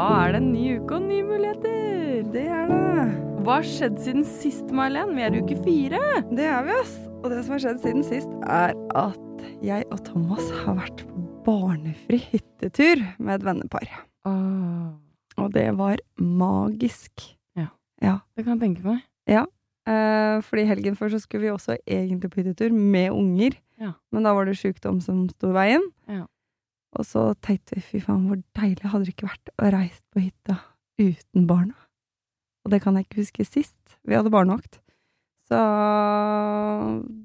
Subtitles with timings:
[0.00, 2.22] Da er det en ny uke og nye muligheter.
[2.32, 3.02] Det er det.
[3.44, 5.10] Hva har skjedd siden sist, May-Len?
[5.12, 6.00] Vi er i uke fire.
[6.30, 6.94] Det er vi, ass.
[7.18, 11.26] Og det som har skjedd siden sist, er at jeg og Thomas har vært på
[11.44, 13.92] barnefri hyttetur med et vennepar.
[14.24, 17.28] Og det var magisk.
[17.60, 17.68] Ja,
[18.32, 19.04] Det kan jeg tenke meg.
[19.28, 23.60] Eh, fordi helgen før så skulle vi også egentlig på hyttetur med unger.
[23.76, 23.92] Ja.
[24.16, 25.90] Men da var det sykdom som sto i veien.
[26.08, 26.24] Ja.
[26.98, 30.24] Og så tenkte vi fy faen, hvor deilig hadde det ikke vært å reise på
[30.24, 30.58] hytta
[31.00, 31.76] uten barna.
[32.64, 33.98] Og det kan jeg ikke huske sist.
[34.06, 34.80] Vi hadde barnevakt.
[35.50, 35.58] Så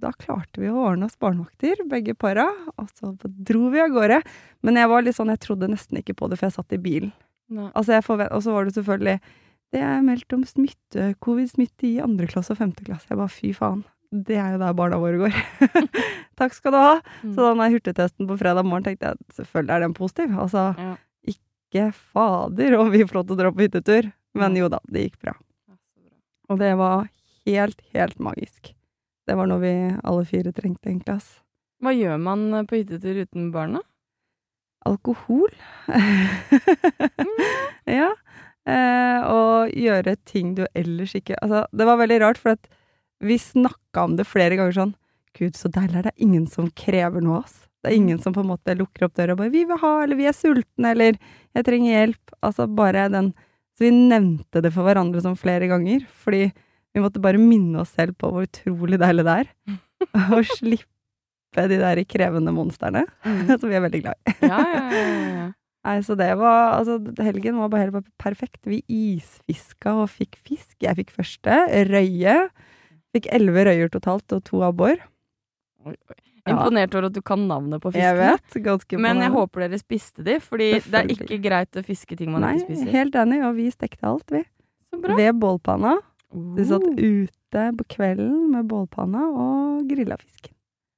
[0.01, 2.47] da klarte vi å ordne oss barnevakter, begge para.
[2.79, 4.21] Og så dro vi av gårde.
[4.65, 6.81] Men jeg var litt sånn, jeg trodde nesten ikke på det, for jeg satt i
[6.81, 7.13] bilen.
[7.77, 9.19] Altså og så var det selvfølgelig
[9.75, 13.09] Det er meldt om smitte, covid-smitte i andre klasse og femte klasse.
[13.11, 13.83] Jeg bare fy faen.
[14.23, 15.35] Det er jo der barna våre går.
[16.39, 16.93] Takk skal du ha.
[17.23, 17.33] Mm.
[17.35, 20.37] Så da den hurtigtesten på fredag morgen tenkte jeg at selvfølgelig er den positiv.
[20.45, 20.93] Altså, Ja.
[21.33, 24.11] ikke fader om vi får lov til å dra på hyttetur.
[24.35, 25.33] Men jo da, det gikk bra.
[26.51, 27.07] Og det var
[27.47, 28.73] helt, helt magisk.
[29.25, 29.73] Det var noe vi
[30.03, 31.15] alle fire trengte, egentlig.
[31.15, 31.39] ass.
[31.81, 33.81] Hva gjør man på hyttetur uten barna?
[34.85, 35.49] Alkohol.
[37.99, 38.11] ja.
[38.65, 42.65] Eh, og gjøre ting du ellers ikke Altså, det var veldig rart, for at
[43.23, 44.95] vi snakka om det flere ganger sånn
[45.35, 46.13] Gud, så deilig er det.
[46.23, 47.55] Ingen som krever noe av oss.
[47.83, 50.03] Det er ingen som på en måte lukker opp døra og bare 'Vi vil ha',
[50.03, 51.17] eller 'Vi er sultne', eller
[51.53, 52.29] 'Jeg trenger hjelp'.
[52.41, 53.33] Altså bare den
[53.75, 56.53] Så vi nevnte det for hverandre sånn flere ganger, fordi
[56.95, 59.47] vi måtte bare minne oss selv på hvor utrolig deilig det er.
[60.31, 63.03] Å slippe de der krevende monstrene,
[63.59, 64.35] som vi er veldig glad i.
[64.47, 65.51] Ja, ja, ja, ja.
[65.85, 68.63] Nei, så det var Altså, helgen var bare helt perfekt.
[68.65, 70.73] Vi isfiska og fikk fisk.
[70.81, 71.59] Jeg fikk første.
[71.91, 72.47] Røye.
[73.15, 74.99] Fikk elleve røyer totalt, og to abbor.
[76.45, 78.57] Imponert over at du kan navnet på Jeg vet.
[78.65, 82.29] Ganske Men jeg håper dere spiste de, fordi det er ikke greit å fiske ting
[82.33, 82.91] man Nei, ikke spiser.
[82.93, 84.43] helt enig, og vi stekte alt, vi.
[84.93, 85.95] Ved bålpanna.
[86.55, 90.53] Vi satt ute på kvelden med bålpanna og grilla fisken.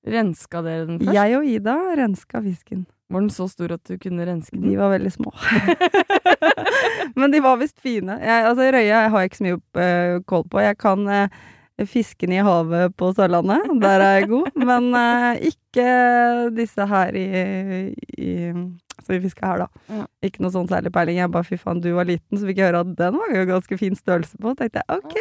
[0.07, 1.15] Renska dere den først?
[1.15, 2.85] Jeg og Ida renska fisken.
[3.11, 4.71] Var den så stor at du kunne renske den?
[4.71, 5.31] De var veldig små.
[7.19, 8.17] Men de var visst fine.
[8.19, 10.63] Jeg, altså, røya jeg har jeg ikke så mye uh, kål på.
[10.63, 11.37] Jeg kan uh,
[11.85, 13.69] fisken i havet på Sørlandet.
[13.83, 14.51] Der er jeg god.
[14.57, 15.87] Men uh, ikke
[16.57, 17.25] disse her i,
[18.17, 18.31] i
[18.97, 19.83] Som vi fiska her, da.
[19.93, 20.05] Ja.
[20.25, 21.19] Ikke noe sånn særlig peiling.
[21.21, 23.43] Jeg bare fy faen, du var liten, så fikk jeg høre at den var jo
[23.51, 24.55] ganske fin størrelse på.
[24.57, 25.19] tenkte jeg ok.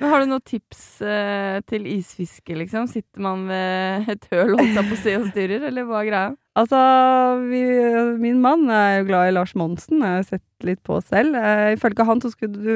[0.00, 2.88] Men har du noen tips uh, til isfiske, liksom?
[2.90, 6.32] Sitter man ved et høl holdt på å si og styrer, eller hva er greia?
[6.54, 6.78] Altså,
[7.50, 7.60] vi,
[8.22, 10.04] min mann er jo glad i Lars Monsen.
[10.06, 11.34] Jeg har sett litt på selv.
[11.34, 12.70] Eh, ifølge han så skulle du,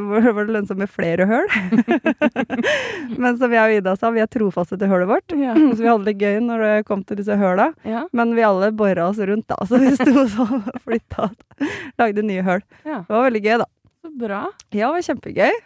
[0.36, 1.48] var det lønnsomt med flere høl.
[3.22, 5.32] Men som jeg og Ida sa, vi er trofaste til hølet vårt.
[5.32, 5.56] Ja.
[5.72, 7.70] Så vi hadde det gøy når det kom til disse høla.
[7.88, 8.04] ja.
[8.12, 9.56] Men vi alle bora oss rundt, da.
[9.64, 11.30] Så vi sto sånn og flytta
[12.00, 12.60] Lagde nye høl.
[12.84, 13.00] Ja.
[13.08, 13.70] Det var veldig gøy, da.
[14.02, 14.46] Så bra.
[14.74, 15.60] Ja, det var kjempegøy.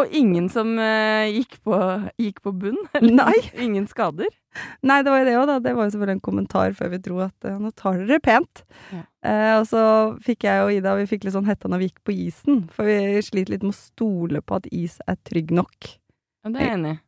[0.00, 1.76] Og ingen som uh, gikk, på,
[2.20, 2.78] gikk på bunn?
[2.96, 3.16] eller?
[3.18, 3.40] Nei.
[3.60, 4.30] Ingen skader?
[4.82, 5.58] Nei, det var jo det òg, da.
[5.62, 8.62] Det var jo selvfølgelig en kommentar før vi dro at eh, nå tar dere pent.
[8.90, 9.02] Ja.
[9.30, 9.82] Eh, og så
[10.24, 12.64] fikk jeg og Ida vi fikk litt sånn hetta når vi gikk på isen.
[12.74, 15.92] For vi sliter litt med å stole på at is er trygg nok.
[16.42, 17.00] Ja, det er jeg enig i.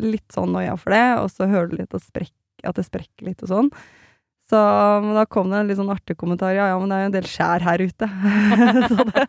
[0.00, 2.34] Litt sånn noia for det, og så hører du litt at, sprekk,
[2.64, 3.74] at det sprekker litt og sånn.
[4.50, 4.60] Så
[5.14, 6.50] da kom det en litt sånn artig kommentar.
[6.56, 8.08] Ja, ja, men det er jo en del skjær her ute.
[8.90, 9.26] så det,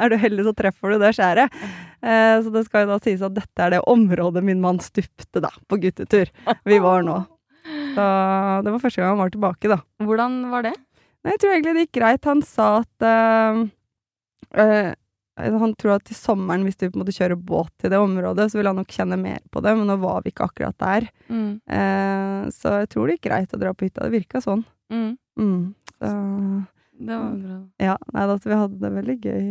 [0.00, 1.60] er du heldig, så treffer du det skjæret.
[2.02, 5.44] Eh, så det skal jo da sies at dette er det området min mann stupte
[5.44, 6.32] da, på guttetur.
[6.66, 7.20] Vi var nå.
[7.94, 8.08] Så
[8.66, 9.78] det var første gang han var tilbake, da.
[10.02, 10.74] Hvordan var det?
[11.24, 12.28] Nei, jeg tror egentlig det gikk greit.
[12.28, 13.62] Han sa at eh,
[14.60, 14.90] eh,
[15.36, 18.46] Han tror at til sommeren, hvis du på en måte kjører båt til det området,
[18.50, 21.08] så vil han nok kjenne mer på det, men nå var vi ikke akkurat der.
[21.26, 21.48] Mm.
[21.66, 24.06] Eh, så jeg tror det gikk greit å dra på hytta.
[24.06, 24.62] Det virka sånn.
[24.94, 25.16] Mm.
[25.40, 25.58] Mm.
[25.98, 26.12] Så,
[26.94, 27.56] det var bra.
[27.82, 29.46] Ja, nei, at vi hadde det veldig gøy.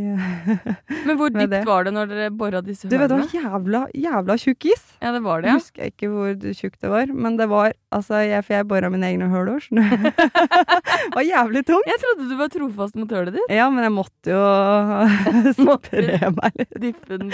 [1.07, 1.59] Men hvor dypt det.
[1.67, 4.85] var det når dere bora disse Du vet, det var jævla, jævla tjukk is.
[5.03, 8.21] Ja, det var det, Jeg husker ikke hvor tjukk det var, men det var altså,
[8.23, 10.07] jeg, For jeg bora mine egne høl òg, skjønner.
[11.03, 11.87] Det var jævlig tungt.
[11.89, 13.51] Jeg trodde du var trofast mot hølet ditt.
[13.53, 16.77] Ja, men jeg måtte jo spre meg litt.
[16.79, 17.33] Dyppe den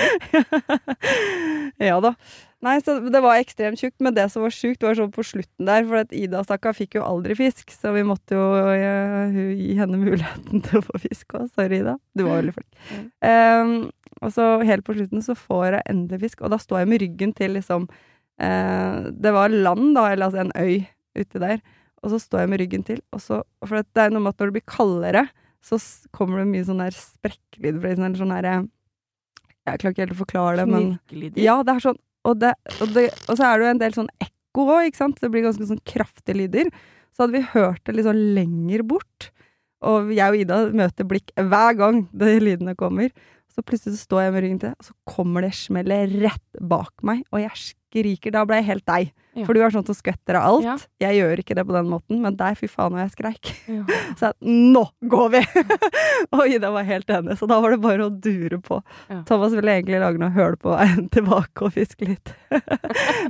[1.79, 2.15] ja da.
[2.65, 5.69] Nei, så det var ekstremt tjukt, men det som var sjukt, var sånn på slutten
[5.69, 9.77] der, for at Ida stakkar, fikk jo aldri fisk, så vi måtte jo uh, gi
[9.79, 11.47] henne muligheten til å få fisk òg.
[11.55, 11.95] Sorry, Ida.
[12.19, 12.81] Du var veldig flink.
[12.91, 13.05] Mm.
[13.23, 13.71] Um,
[14.19, 17.01] og så helt på slutten så får jeg endelig fisk, og da står jeg med
[17.05, 20.83] ryggen til liksom uh, Det var land, da, eller altså en øy
[21.15, 21.63] ute der,
[22.03, 24.43] og så står jeg med ryggen til, og så For det er noe med at
[24.43, 25.23] når det blir kaldere,
[25.63, 25.79] så
[26.15, 28.59] kommer det mye sånn der sprekklyd, for sånn, sånn derre
[29.63, 30.93] Jeg klarer ikke helt å forklare det, men
[31.39, 33.97] ja, det er sånn og, det, og, det, og så er det jo en del
[33.97, 35.19] sånn ekko òg, ikke sant?
[35.21, 36.71] Det blir ganske sånn kraftige lyder.
[37.13, 39.29] Så hadde vi hørt det litt sånn lenger bort,
[39.85, 43.13] og jeg og Ida møter blikk hver gang de lydene kommer.
[43.59, 46.93] Så plutselig så står jeg med ryggen til, og så kommer det smellet rett bak
[47.03, 48.31] meg, og jeg skriker.
[48.31, 49.09] Da ble jeg helt deg.
[49.35, 49.43] Ja.
[49.45, 50.65] For du er sånn som skvetter av alt.
[50.65, 50.75] Ja.
[51.09, 53.51] Jeg gjør ikke det på den måten, men der, fy faen, og jeg skreik.
[53.67, 53.83] Ja.
[54.19, 55.41] Så jeg nå går vi!
[56.37, 58.79] og Ida var helt enig, så da var det bare å dure på.
[59.11, 59.19] Ja.
[59.29, 62.31] Thomas ville egentlig lage noe høl på veien tilbake og fiske litt.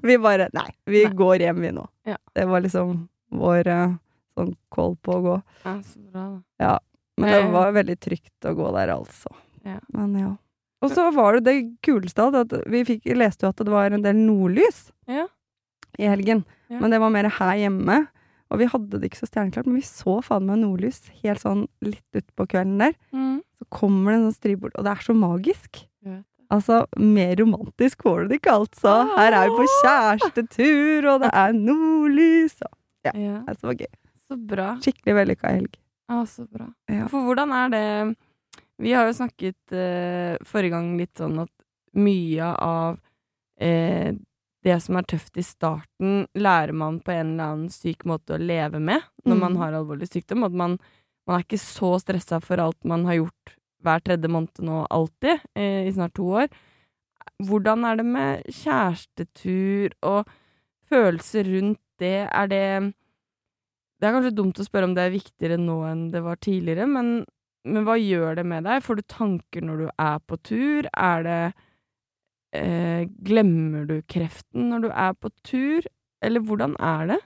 [0.05, 1.13] vi bare nei, vi Nei.
[1.23, 1.87] går hjem vi nå.
[2.09, 2.19] Ja.
[2.37, 3.07] Det var liksom
[3.39, 3.97] vår eh,
[4.37, 5.37] sånn call på å gå.
[5.65, 6.27] ja, så bra,
[6.61, 6.75] da.
[7.19, 7.49] Men det Eh.
[7.51, 9.33] var veldig trygt å gå der, altså.
[9.65, 9.79] Ja.
[9.93, 10.35] Men ja.
[10.81, 13.91] Og så var det det kuleste av at vi fikk, leste jo at det var
[13.91, 15.25] en del nordlys Ja.
[15.99, 16.45] i helgen.
[16.69, 16.79] Ja.
[16.79, 18.07] Men det var mer her hjemme.
[18.49, 21.67] Og vi hadde det ikke så stjerneklart, men vi så faen meg nordlys helt sånn
[21.85, 22.95] litt utpå kvelden der.
[23.13, 23.41] Mm.
[23.59, 25.83] Så kommer det en sånn stribord, og det er så magisk.
[26.07, 26.21] Ja.
[26.49, 28.93] Altså, mer romantisk får du det ikke, altså.
[29.19, 32.55] Her er vi på kjærestetur, og det er nordlys.
[32.65, 32.73] Og
[33.05, 33.11] Ja.
[33.15, 33.43] Ja.
[33.45, 33.93] det var gøy.
[34.27, 34.71] Så bra.
[34.81, 35.75] Skikkelig vellykka helg.
[36.09, 36.65] Ja, så bra.
[37.07, 38.17] For hvordan er det
[38.79, 41.51] Vi har jo snakket eh, forrige gang litt sånn at
[41.99, 42.99] mye av
[43.59, 44.13] eh,
[44.63, 48.39] det som er tøft i starten, lærer man på en eller annen syk måte å
[48.41, 49.59] leve med når man Mm.
[49.61, 50.43] har alvorlig sykdom.
[50.47, 50.77] At man,
[51.27, 55.39] man er ikke så stressa for alt man har gjort hver tredje måned nå alltid,
[55.55, 56.47] eh, i snart to år.
[57.43, 60.27] Hvordan er det med kjærestetur og
[60.89, 62.27] følelser rundt det?
[62.31, 62.93] Er det
[63.99, 66.85] Det er kanskje dumt å spørre om det er viktigere nå enn det var tidligere,
[66.87, 67.25] men,
[67.73, 68.83] men hva gjør det med deg?
[68.85, 70.87] Får du tanker når du er på tur?
[70.97, 71.39] Er det
[72.55, 75.87] eh, Glemmer du kreften når du er på tur?
[76.25, 77.19] Eller hvordan er det?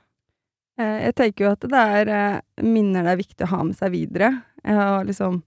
[0.79, 3.77] Eh, Jeg tenker jo at det er eh, minner det er viktig å ha med
[3.79, 4.31] seg videre.
[4.63, 5.41] Jeg har liksom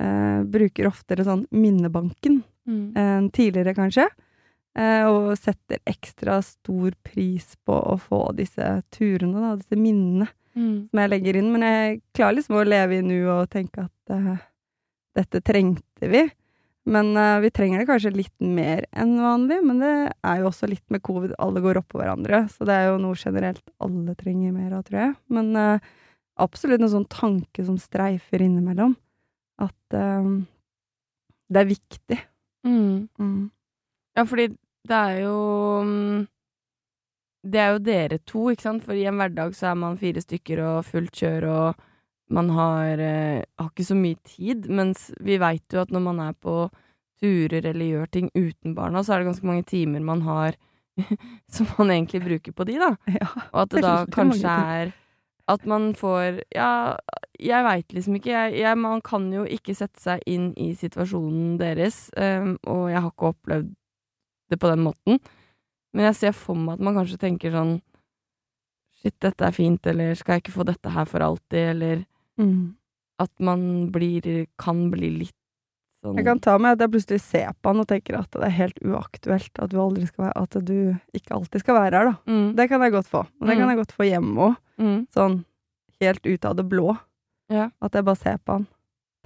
[0.00, 2.42] eh, bruker oftere sånn minnebanken
[2.98, 4.08] enn tidligere, kanskje.
[4.76, 10.86] Eh, og setter ekstra stor pris på å få disse turene, da, disse minnene Mm.
[10.88, 11.50] som jeg legger inn.
[11.52, 14.42] Men jeg klarer liksom å leve i nu og tenke at eh,
[15.16, 16.26] dette trengte vi.
[16.86, 20.68] Men uh, vi trenger det kanskje litt mer enn vanlig, men det er jo også
[20.70, 21.32] litt med covid.
[21.42, 25.00] Alle går oppå hverandre, så det er jo noe generelt alle trenger mer av, tror
[25.00, 25.16] jeg.
[25.34, 25.88] Men uh,
[26.38, 28.94] absolutt en sånn tanke som streifer innimellom.
[29.66, 30.30] At uh,
[31.50, 32.20] det er viktig.
[32.66, 33.08] Mm.
[33.18, 33.42] Mm.
[34.14, 34.46] Ja, fordi
[34.86, 35.36] det er jo
[35.86, 36.26] mm,
[37.46, 38.86] Det er jo dere to, ikke sant?
[38.86, 41.84] For i en hverdag så er man fire stykker og fullt kjør, og
[42.28, 44.68] man har, eh, har ikke så mye tid.
[44.70, 46.66] Mens vi veit jo at når man er på
[47.22, 50.56] turer eller gjør ting uten barna, så er det ganske mange timer man har
[51.52, 52.94] som man egentlig bruker på de, da.
[53.20, 53.28] Ja.
[53.52, 54.94] Og at det da kanskje er
[55.46, 56.96] at man får Ja,
[57.38, 58.32] jeg veit liksom ikke.
[58.32, 63.02] Jeg, jeg, man kan jo ikke sette seg inn i situasjonen deres, um, og jeg
[63.04, 63.68] har ikke opplevd
[64.50, 65.20] det på den måten.
[65.94, 67.78] Men jeg ser for meg at man kanskje tenker sånn
[68.96, 72.06] Shit, dette er fint, eller skal jeg ikke få dette her for alltid, eller
[72.38, 72.74] Mm.
[73.18, 75.34] at man blir Kan bli litt
[76.02, 78.44] sånn Jeg kan ta med at jeg plutselig ser på han og tenker at det
[78.44, 79.76] er helt uaktuelt at du,
[80.28, 82.16] være, at du ikke alltid skal være her, da.
[82.28, 83.20] mm, Det kan jeg godt få.
[83.24, 83.60] Og det Mm.
[83.62, 84.56] kan jeg godt få hjemme òg.
[84.78, 85.44] mm, Sånn
[86.00, 86.98] helt ut av det blå.
[87.48, 87.70] Ja.
[87.80, 88.66] At jeg bare ser på han.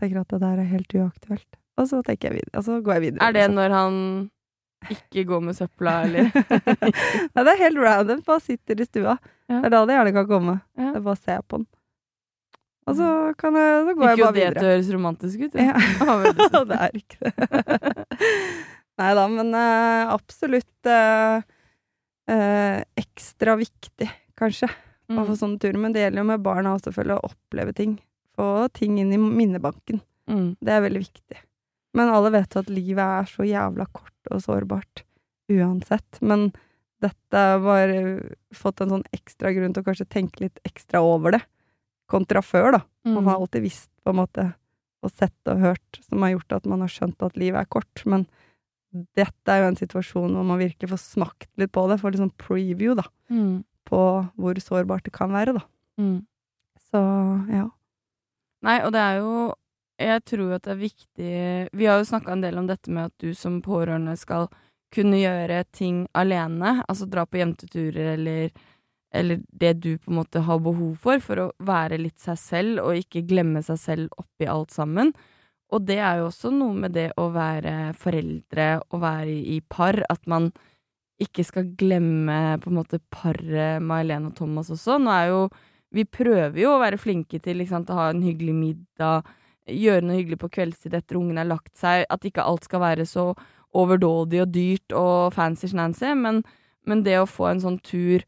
[0.01, 1.57] Tenker at det der er helt uaktuelt.
[1.77, 2.55] Og så jeg videre.
[2.59, 3.27] Og så går jeg videre.
[3.29, 3.55] Er det liksom.
[3.57, 4.31] når han
[4.91, 6.31] ikke går med søpla, eller
[7.35, 8.23] Nei, det er helt random.
[8.25, 9.19] Bare sitter i stua.
[9.51, 9.61] Ja.
[9.61, 10.55] Det er da det gjerne kan komme.
[10.79, 10.93] Ja.
[10.97, 11.67] er bare å se på han.
[12.89, 13.07] Og så,
[13.39, 15.57] kan jeg, så går Fikk jeg bare det Ikke jo det høres romantisk ut.
[15.61, 15.75] Ja.
[15.77, 18.29] Ja, det er ikke det.
[19.01, 21.41] Nei da, men uh, absolutt uh,
[22.29, 24.09] uh, ekstra viktig,
[24.39, 24.69] kanskje,
[25.11, 25.79] å få Mm, sånne turer.
[25.83, 27.95] Men det gjelder jo med barna også, selvfølgelig, å oppleve ting.
[28.39, 30.03] Få ting inn i minnebanken.
[30.31, 31.41] mm, Det er veldig viktig.
[31.99, 35.03] Men alle vet jo at livet er så jævla kort og sårbart
[35.51, 36.21] uansett.
[36.23, 36.53] Men
[37.03, 37.95] dette har
[38.55, 41.43] fått en sånn ekstra grunn til å kanskje tenke litt ekstra over det,
[42.11, 42.81] kontra før, da.
[43.09, 43.43] Man har mm.
[43.45, 44.47] alltid visst på en måte
[45.01, 48.03] og sett og hørt som har gjort at man har skjønt at livet er kort.
[48.05, 48.27] Men
[49.17, 52.25] dette er jo en situasjon hvor man virkelig får smakt litt på det, får litt
[52.25, 53.65] sånn preview, da, Mm.
[53.87, 54.01] på
[54.37, 55.63] hvor sårbart det kan være, da.
[56.01, 56.27] Mm.
[56.91, 57.01] Så
[57.51, 57.69] ja.
[58.63, 59.55] Nei, og det er jo
[60.01, 61.33] Jeg tror at det er viktig
[61.77, 64.49] Vi har jo snakka en del om dette med at du som pårørende skal
[64.95, 66.83] kunne gjøre ting alene.
[66.89, 68.51] Altså dra på jenteturer eller
[69.11, 72.83] eller det du på en måte har behov for, for å være litt seg selv,
[72.85, 75.13] og ikke glemme seg selv oppi alt sammen.
[75.71, 79.99] Og det er jo også noe med det å være foreldre og være i par,
[80.11, 80.51] at man
[81.21, 84.99] ikke skal glemme på en måte paret May-Helen og Thomas også.
[84.99, 85.43] Nå er jo
[85.91, 89.25] Vi prøver jo å være flinke til sant, å ha en hyggelig middag,
[89.67, 93.07] gjøre noe hyggelig på kveldstid etter ungen har lagt seg, at ikke alt skal være
[93.11, 93.33] så
[93.75, 96.45] overdådig og dyrt og fancy-snancy, men,
[96.87, 98.23] men det å få en sånn tur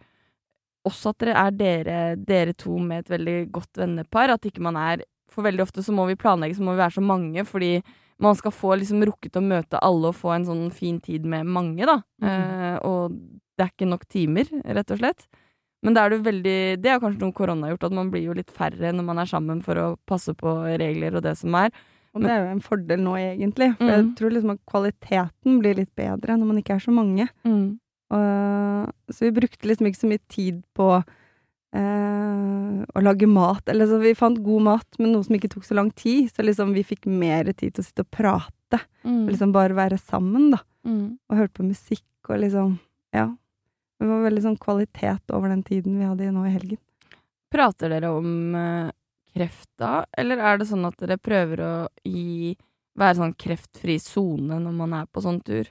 [0.89, 4.33] også at dere er dere, dere to med et veldig godt vennepar.
[4.35, 6.93] At ikke man er For veldig ofte så må vi planlegge, så må vi være
[6.99, 7.83] så mange, fordi
[8.21, 11.47] man skal få liksom rukket å møte alle og få en sånn fin tid med
[11.49, 12.03] mange, da.
[12.23, 13.15] Eh, og
[13.57, 14.45] det er ikke nok timer,
[14.77, 15.25] rett og slett.
[15.83, 18.35] Men det er veldig Det er kanskje noe korona har gjort, at man blir jo
[18.37, 21.71] litt færre når man er sammen for å passe på regler og det som er.
[22.15, 23.71] Og det er jo en fordel nå, egentlig.
[23.79, 24.15] For jeg Mm.
[24.17, 27.27] tror liksom at kvaliteten blir litt bedre når man ikke er så mange.
[28.13, 33.65] Og, så vi brukte liksom ikke så mye tid på eh, å lage mat.
[33.73, 36.31] Eller så vi fant god mat, men noe som ikke tok så lang tid.
[36.33, 38.83] Så liksom vi fikk mer tid til å sitte og prate.
[39.05, 39.25] Mm.
[39.25, 40.63] Og liksom bare være sammen, da.
[40.89, 41.05] Mm.
[41.31, 42.79] Og hørte på musikk og liksom
[43.13, 43.29] Ja.
[44.03, 46.79] Det var veldig sånn kvalitet over den tiden vi hadde nå i helgen.
[47.53, 48.89] Prater dere om eh,
[49.33, 52.57] kreft da, eller er det sånn at dere prøver å gi
[52.99, 55.71] være sånn kreftfri sone når man er på sånn tur?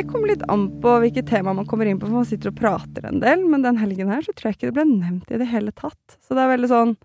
[0.00, 2.56] Det kommer litt an på hvilket tema man kommer inn på, for man sitter og
[2.56, 3.42] prater en del.
[3.44, 6.16] Men den helgen her så tror jeg ikke det ble nevnt i det hele tatt.
[6.24, 6.98] Så det er veldig sånn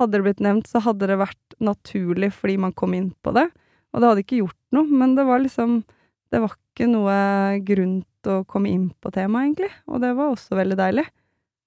[0.00, 3.44] Hadde det blitt nevnt, så hadde det vært naturlig fordi man kom inn på det.
[3.92, 5.82] Og det hadde ikke gjort noe, men det var liksom
[6.32, 7.16] Det var ikke noe
[7.68, 9.68] grunn til å komme inn på temaet, egentlig.
[9.92, 11.04] Og det var også veldig deilig.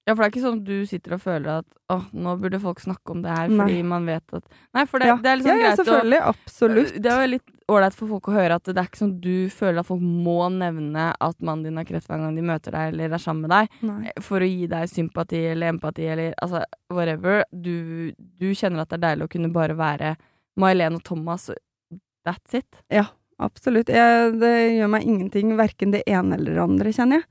[0.06, 2.82] Ja, for det er ikke sånn du sitter og føler at åh, nå burde folk
[2.82, 3.58] snakke om det her, Nei.
[3.62, 5.16] fordi man vet at Nei, for det, ja.
[5.22, 6.20] det er liksom ja, ja, greit å selvfølgelig.
[6.34, 6.92] Absolutt.
[7.02, 9.80] Det jo litt ålreit for folk å høre at det er ikke sånn du føler
[9.80, 13.16] at folk må nevne at mannen din har kreft hver gang de møter deg eller
[13.16, 14.14] er sammen med deg, Nei.
[14.22, 16.62] for å gi deg sympati eller empati eller altså
[16.94, 17.42] whatever.
[17.50, 20.14] Du, du kjenner at det er deilig å kunne bare være
[20.60, 21.50] May-Helen og Thomas.
[22.26, 22.80] That's it.
[22.92, 23.08] Ja,
[23.42, 23.90] absolutt.
[23.92, 27.30] Jeg, det gjør meg ingenting, verken det ene eller det andre, kjenner jeg.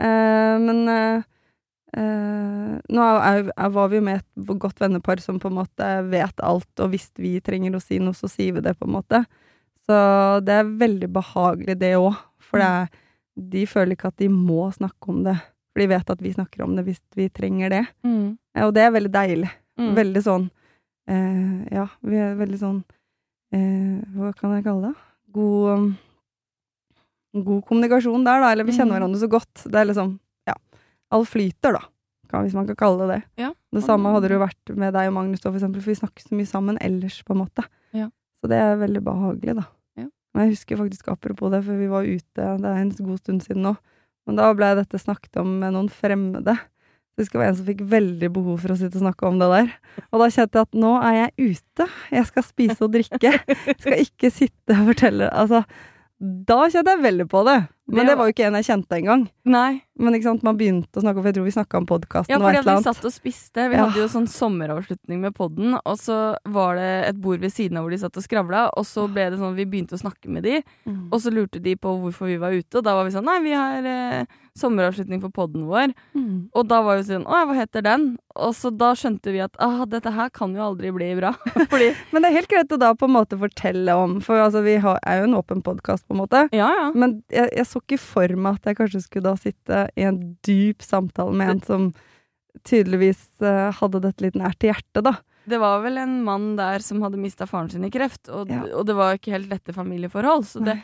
[0.00, 1.26] Eh, men eh,
[2.00, 5.58] eh, nå er, er, er, var vi jo med et godt vennepar som på en
[5.60, 8.88] måte vet alt, og hvis vi trenger å si noe, så sier vi det, på
[8.88, 9.24] en måte.
[9.90, 10.00] Så
[10.46, 12.18] det er veldig behagelig, det òg.
[12.50, 13.00] For det er,
[13.54, 15.34] de føler ikke at de må snakke om det.
[15.70, 17.82] For de vet at vi snakker om det hvis vi trenger det.
[18.06, 18.38] Mm.
[18.66, 19.50] Og det er veldig deilig.
[19.80, 19.92] Mm.
[19.96, 20.42] Veldig sånn
[21.08, 22.80] eh, Ja, vi er veldig sånn
[23.54, 25.04] eh, Hva kan jeg kalle det?
[25.32, 25.86] God um,
[27.32, 28.50] God kommunikasjon der, da.
[28.50, 28.96] Eller vi kjenner mm.
[28.98, 29.64] hverandre så godt.
[29.64, 30.18] Det er liksom
[30.50, 30.56] Ja.
[31.14, 31.86] Alt flyter, da.
[32.30, 33.22] Hvis man kan kalle det det.
[33.42, 33.50] Ja.
[33.74, 36.22] Det samme hadde det jo vært med deg og Magnus, for eksempel, for vi snakker
[36.22, 37.64] så mye sammen ellers, på en måte.
[37.96, 38.06] Ja.
[38.38, 39.64] Så det er veldig behagelig, da.
[40.34, 43.42] Men jeg husker faktisk apropos det, for vi var ute, det er en god stund
[43.44, 43.74] siden nå,
[44.28, 46.54] men da ble dette snakket om med noen fremmede.
[47.20, 49.48] Det det var en som fikk veldig behov for å sitte og snakke om det
[49.52, 49.72] der.
[50.08, 51.86] Og da kjente jeg at nå er jeg ute.
[52.16, 53.32] Jeg skal spise og drikke.
[53.50, 55.60] Jeg skal ikke sitte og fortelle Altså,
[56.20, 57.58] da kjente jeg veldig på det.
[57.96, 59.28] Men Det var jo ikke en jeg kjente engang.
[59.44, 59.82] Nei.
[60.00, 62.30] Men ikke sant, man begynte å snakke om For jeg tror vi snakka om podkasten
[62.32, 63.68] Ja, fordi at vi satt og spiste.
[63.68, 63.84] Vi Ja.
[63.84, 67.84] hadde jo sånn sommeravslutning med podden, og så var det et bord ved siden av
[67.84, 70.42] hvor de satt og skravla, og så ble det sånn vi begynte å snakke med
[70.44, 71.08] de, Mm.
[71.12, 73.40] og så lurte de på hvorfor vi var ute, og da var vi sånn nei,
[73.40, 74.24] vi har eh,
[74.56, 76.48] sommeravslutning for podden vår, Mm.
[76.54, 78.16] og da var jo sånn å hva heter den?
[78.36, 81.32] Og så da skjønte vi at ah, dette her kan jo aldri bli bra,
[81.70, 84.62] fordi Men det er helt greit å da på en måte fortelle om For altså,
[84.64, 86.48] vi har, er jo en åpen podkast, på en måte.
[86.52, 86.90] ja ja.
[86.94, 90.20] Men jeg, jeg så ikke for meg at jeg kanskje skulle da sitte i en
[90.46, 91.88] dyp samtale med en som
[92.66, 95.16] tydeligvis eh, hadde dette litt nært til hjertet, da.
[95.50, 98.62] Det var vel en mann der som hadde mista faren sin i kreft, og, Ja.
[98.76, 100.80] og det var ikke helt lette familieforhold, så det,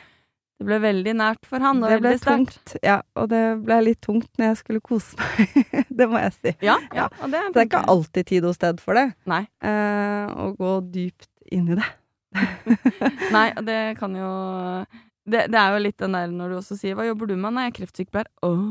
[0.56, 2.76] Det ble veldig nært for han, og Det ble tungt.
[2.82, 5.84] Ja, og det ble litt tungt når jeg skulle kose meg.
[5.98, 6.54] det må jeg si.
[6.64, 9.10] Ja, ja, og det, det er ikke alltid tid og sted for det.
[9.28, 9.42] Nei.
[9.60, 11.90] Eh, å gå dypt inn i det.
[13.36, 14.30] Nei, og det kan jo
[15.26, 17.54] det, det er jo litt den der når du også sier 'hva jobber du med'?
[17.54, 18.28] Nei, jeg er kreftsykepleier.
[18.46, 18.66] Åh.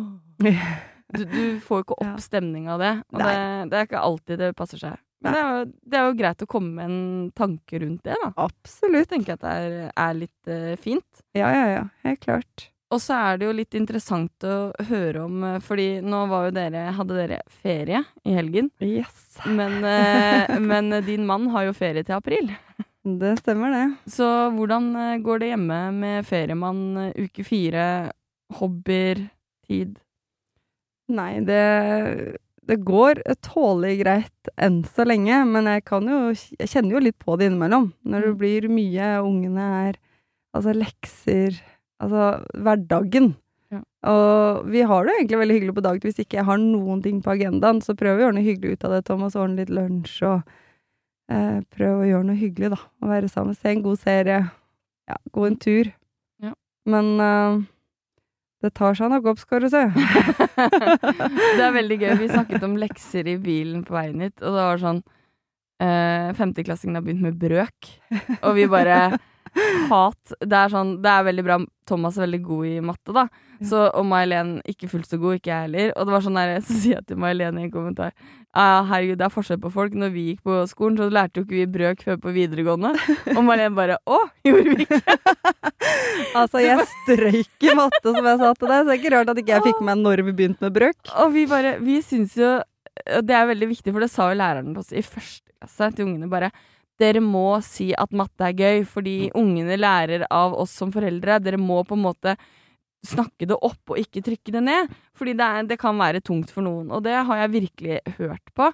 [1.15, 2.93] Du, du får jo ikke opp stemninga av det.
[3.13, 3.33] Og det,
[3.71, 5.01] det er ikke alltid det passer seg.
[5.25, 8.17] Men det er, jo, det er jo greit å komme med en tanke rundt det,
[8.21, 8.29] da.
[8.29, 9.09] Jeg Absolutt.
[9.09, 11.21] tenker at det er, er litt uh, fint.
[11.38, 11.83] Ja, ja, ja.
[12.05, 12.67] Helt klart.
[12.93, 16.51] Og så er det jo litt interessant å høre om, eh, fordi nå var jo
[16.55, 18.69] dere, hadde dere ferie i helgen.
[18.85, 19.39] Yes.
[19.50, 22.53] Men, eh, men din mann har jo ferie til april.
[23.05, 23.85] Det stemmer, det.
[24.09, 27.83] Så hvordan eh, går det hjemme med feriemann eh, uke fire,
[28.57, 29.27] hobbyer,
[29.67, 30.00] tid?
[31.13, 31.59] Nei, det,
[32.65, 37.17] det går tålelig greit enn så lenge, men jeg kan jo Jeg kjenner jo litt
[37.21, 37.91] på det innimellom.
[38.09, 38.38] Når det Mm.
[38.41, 40.01] blir mye, ungene er
[40.55, 41.57] Altså lekser
[42.01, 43.35] Altså hverdagen.
[43.71, 43.81] Ja.
[44.09, 47.21] Og vi har det egentlig veldig hyggelig på dagen hvis ikke jeg har noen ting
[47.21, 47.81] på agendaen.
[47.83, 49.35] Så prøver vi å noe hyggelig ut av det, Thomas.
[49.35, 50.41] Ordne litt lunsj og
[51.32, 52.82] eh, prøv å gjøre noe hyggelig, da.
[53.01, 54.41] Å være sammen, se en god serie.
[55.10, 55.91] Ja, gå en tur.
[56.44, 56.53] Ja.
[56.89, 57.60] Men eh,
[58.65, 59.84] det tar seg nok opp, skal du se.
[61.58, 62.15] det er veldig gøy.
[62.24, 65.03] Vi snakket om lekser i bilen på veien hit, og det var sånn
[65.84, 67.96] eh, Femteklassingen har begynt med brøk,
[68.41, 69.00] og vi bare
[69.89, 70.34] Hat.
[70.41, 71.58] Det er sånn Det er veldig bra.
[71.88, 73.27] Thomas er veldig god i matte, da.
[73.63, 75.94] Så, og May-Helen ikke fullt så god, ikke jeg heller.
[75.96, 78.12] Og det var sånn der, så sier jeg til May-Helen i en kommentar
[78.55, 79.95] Ja, herregud, det er forskjell på folk.
[80.00, 82.93] Når vi gikk på skolen, så lærte jo ikke vi brøk før på videregående.
[83.35, 85.01] Og May-Len bare Å, gjorde vi ikke?
[86.35, 89.29] Altså, jeg strøyk i matte, som jeg sa til deg, så det er ikke rart
[89.31, 91.12] at ikke jeg fikk med meg når vi begynte med brøk.
[91.21, 92.50] Og vi bare Vi syns jo
[93.24, 96.09] Det er veldig viktig, for det sa jo læreren til oss i første klasse til
[96.09, 96.51] ungene bare
[97.00, 101.41] dere må si at matte er gøy, fordi ungene lærer av oss som foreldre.
[101.43, 102.35] Dere må på en måte
[103.07, 104.91] snakke det opp og ikke trykke det ned.
[105.17, 108.53] Fordi det, er, det kan være tungt for noen, og det har jeg virkelig hørt
[108.57, 108.69] på.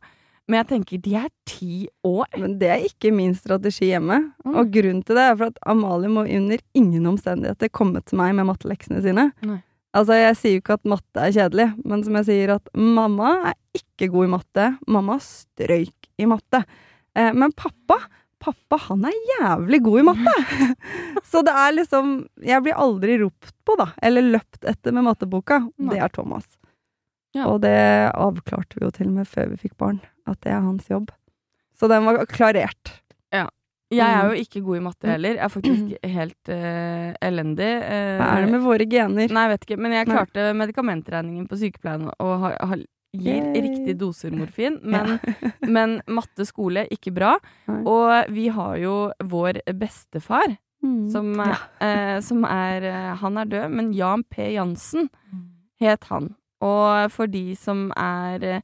[0.50, 1.76] Men jeg tenker, de er ti
[2.08, 2.28] år.
[2.42, 4.18] Men det er ikke min strategi hjemme.
[4.44, 4.56] Mm.
[4.58, 8.34] Og grunnen til det er for at Amalie må under ingen omstendigheter komme til meg
[8.36, 9.30] med matteleksene sine.
[9.48, 9.62] Nei.
[9.96, 13.34] Altså, jeg sier jo ikke at matte er kjedelig, men som jeg sier at mamma
[13.50, 14.68] er ikke god i matte.
[14.92, 16.64] Mamma strøyk i matte.
[17.16, 17.98] Eh, men pappa,
[18.42, 20.34] pappa han er jævlig god i matte!
[21.32, 25.62] Så det er liksom Jeg blir aldri ropt på, da, eller løpt etter med matteboka.
[25.78, 26.48] Det er Thomas.
[27.38, 27.46] Ja.
[27.48, 27.78] Og det
[28.12, 31.14] avklarte vi jo til og med før vi fikk barn, at det er hans jobb.
[31.80, 32.98] Så den var klarert.
[33.92, 34.30] Jeg er Mm.
[34.32, 35.34] jo ikke god i matte heller.
[35.36, 37.72] Jeg er faktisk helt uh, elendig.
[37.84, 39.28] Uh, Hva er det med våre gener?
[39.36, 39.78] Nei, jeg vet ikke.
[39.84, 42.78] Men jeg klarte medikamentregningen på sykepleien og har, ha,
[43.14, 43.62] gir Yay.
[43.66, 44.80] riktig doser morfin.
[44.84, 45.18] Men,
[45.76, 47.34] men matte skole, ikke bra.
[47.68, 51.12] Og vi har jo vår bestefar, Mm.
[51.14, 51.60] som, ja.
[51.86, 54.48] eh, som er eh, Han er død, men Jan P.
[54.56, 55.12] Jansen
[55.80, 56.32] het han.
[56.60, 58.62] Og for de som er eh,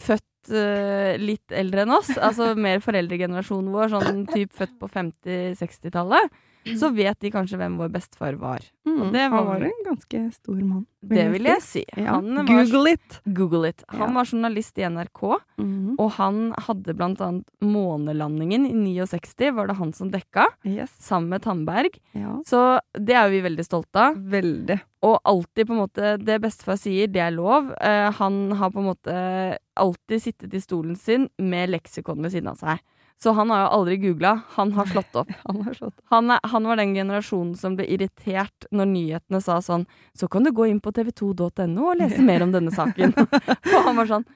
[0.00, 6.32] født eh, litt eldre enn oss, altså mer foreldregenerasjonen vår, sånn typ født på 50-60-tallet,
[6.76, 8.60] så vet de kanskje hvem vår bestefar var.
[8.88, 9.02] Mm.
[9.02, 10.86] og det var- Han var en ganske stor mann.
[11.04, 11.84] Det vil jeg si.
[11.96, 12.14] Ja.
[12.14, 13.20] Han var, Google it!
[13.32, 13.84] Google it.
[13.88, 14.14] Han Ja.
[14.14, 15.96] var journalist i NRK, Mm.
[15.98, 20.90] og han hadde blant annet månelandingen i 69, var det han som dekka, Yes.
[21.00, 21.90] sammen med Tandberg.
[22.14, 22.42] Ja.
[22.46, 24.16] Så det er vi veldig stolte av.
[24.16, 24.80] Veldig.
[25.02, 27.70] Og alltid på en måte Det bestefar sier, det er lov.
[27.80, 32.48] Uh, han har på en måte alltid sittet i stolen sin med leksikon ved siden
[32.48, 32.80] av seg.
[33.18, 35.30] Så han har jo aldri googla, han har slått opp.
[35.48, 39.56] Han har slått Han, er, han var den generasjonen som ble irritert når nyhetene sa
[39.64, 43.10] sånn Så kan du gå inn på tv2.no og lese mer om denne saken.
[43.74, 44.26] Og han var sånn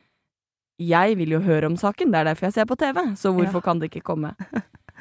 [0.82, 3.60] Jeg vil jo høre om saken, det er derfor jeg ser på TV, så hvorfor
[3.62, 3.66] Ja.
[3.68, 4.34] kan det ikke komme?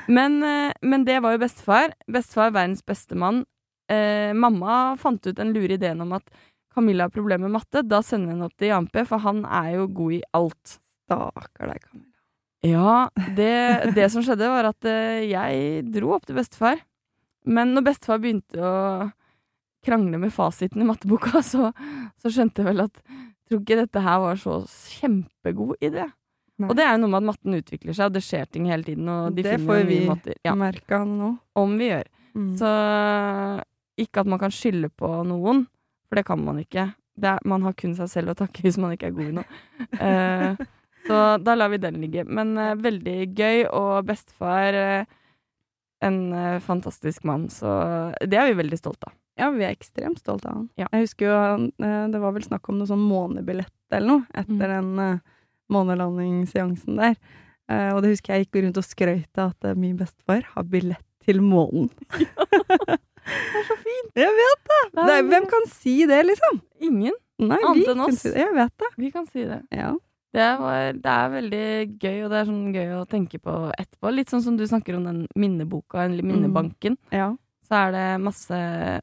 [0.08, 1.92] Men, eh, men det var jo bestefar.
[2.10, 3.44] Bestefar, verdens beste mann.
[3.90, 6.30] Eh, mamma fant ut den lure ideen om at
[6.74, 7.82] Camilla har problemer med matte.
[7.88, 10.78] Da sender hun opp til Jan P, for han er jo god i alt.
[11.10, 12.11] Stakkar deg, Camilla.
[12.66, 16.82] Ja, det, det som skjedde var at eh, jeg dro opp til bestefar.
[17.50, 19.10] Men når bestefar begynte å
[19.86, 21.72] krangle med fasiten i matteboka, så,
[22.22, 26.06] så skjønte jeg vel at jeg tror ikke dette her var så kjempegod idé.
[26.62, 26.70] Nei.
[26.70, 28.86] Og det er jo noe med at matten utvikler seg, og det skjer ting hele
[28.86, 29.10] tiden.
[29.10, 30.00] Og de Det får vi.
[30.46, 31.34] Ja, merke av nå.
[31.58, 32.10] om vi gjør.
[32.38, 32.52] Mm.
[32.62, 32.70] Så
[34.00, 35.66] ikke at man kan skylde på noen,
[36.08, 36.92] for det kan man ikke.
[37.22, 39.36] Det er, man har kun seg selv å takke hvis man ikke er god i
[39.42, 39.60] noe.
[40.06, 40.62] Eh,
[41.08, 42.24] så da lar vi den ligge.
[42.28, 45.18] Men uh, veldig gøy, og bestefar uh,
[46.06, 47.72] en uh, fantastisk mann, så
[48.22, 49.16] det er vi veldig stolte av.
[49.40, 50.70] Ja, vi er ekstremt stolte av han.
[50.78, 50.88] Ja.
[50.92, 51.36] Jeg husker jo
[52.12, 54.92] det var vel snakk om noe sånn månebillett eller noe etter Mm.
[54.98, 55.22] den
[55.72, 57.16] månelandingsseansen der.
[57.96, 61.40] Og det husker jeg gikk rundt og skrøt av at min bestefar har billett til
[61.42, 61.90] månen.
[63.22, 64.12] Det er så fint!
[64.18, 64.82] Jeg vet det!
[64.98, 66.62] Det er hvem kan si det, liksom?
[66.82, 67.18] Ingen.
[67.42, 68.20] Nei, Annet enn oss.
[68.24, 68.32] si.
[68.36, 68.90] Jeg vet det.
[68.98, 69.62] Vi kan si det.
[69.74, 69.92] Ja.
[70.34, 71.64] Det, var, det er veldig
[72.00, 74.12] gøy, og det er sånn gøy å tenke på etterpå.
[74.16, 76.98] Litt sånn som du snakker om den minneboka, eller minnebanken.
[77.12, 77.34] ja.
[77.72, 78.58] Så er det masse,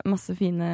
[0.05, 0.67] masse fine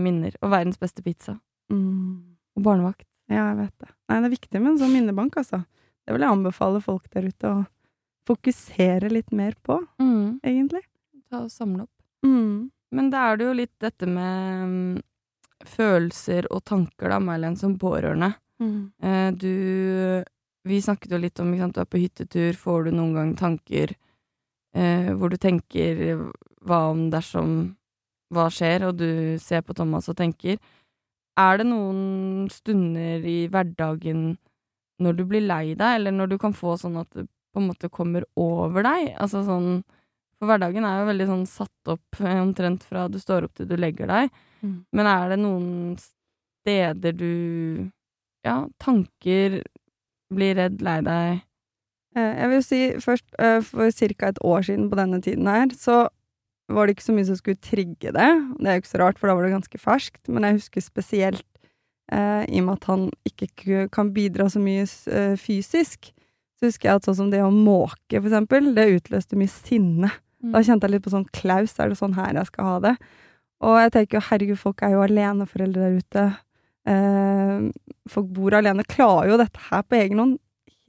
[0.00, 0.32] minner.
[0.40, 1.34] Og verdens beste pizza.
[1.68, 2.36] Mm.
[2.56, 3.04] Og barnevakt.
[3.28, 3.88] Ja, jeg vet det.
[4.08, 5.58] Nei, det er viktig med en sånn minnebank, altså.
[6.06, 7.58] Det vil jeg anbefale folk der ute å
[8.28, 10.40] fokusere litt mer på, Mm.
[10.42, 10.80] egentlig.
[11.30, 11.90] Ta og samle opp.
[12.24, 12.70] Mm.
[12.92, 15.02] Men da er det jo litt dette med mm,
[15.66, 18.32] følelser og tanker, da, Mailen, som pårørende.
[18.62, 18.78] Mm.
[19.02, 20.24] Eh, du
[20.62, 23.96] Vi snakket jo litt om sant, du er på hyttetur, får du noen gang tanker
[24.78, 26.20] eh, hvor du tenker
[26.62, 27.72] hva om dersom
[28.32, 30.58] hva skjer, og du ser på Thomas og tenker
[31.38, 34.36] Er det noen stunder i hverdagen
[35.02, 37.68] når du blir lei deg, eller når du kan få sånn at det på en
[37.68, 39.12] måte kommer over deg?
[39.20, 39.82] Altså sånn
[40.38, 43.68] For hverdagen er jo veldig sånn satt opp eh, omtrent fra du står opp til
[43.70, 44.32] du legger deg.
[44.62, 44.78] Mm.
[44.94, 45.68] Men er det noen
[46.62, 47.32] steder du
[48.44, 49.62] Ja, tanker
[50.32, 51.42] bli redd, lei deg
[52.14, 54.26] Eh, Jeg vil si først, eh, for ca.
[54.28, 56.08] et år siden på denne tiden her, så
[56.68, 58.12] var det ikke så mye som skulle trigge det.
[58.12, 60.82] Det er jo ikke så rart, for da var det ganske ferskt, men jeg husker
[60.84, 61.46] spesielt
[62.12, 66.12] eh, i og med at han ikke kan bidra så mye eh, fysisk.
[66.60, 70.10] Så husker jeg at sånn som det å måke, for eksempel, det utløste mye sinne.
[70.52, 72.96] Da kjente jeg litt på sånn Klaus, er det sånn her jeg skal ha det?
[73.62, 76.24] Og jeg tenker jo, herregud, folk er jo aleneforeldre der ute.
[76.88, 77.68] Eh,
[78.10, 78.86] folk bor alene.
[78.88, 80.38] Klarer jo dette her på egen hånd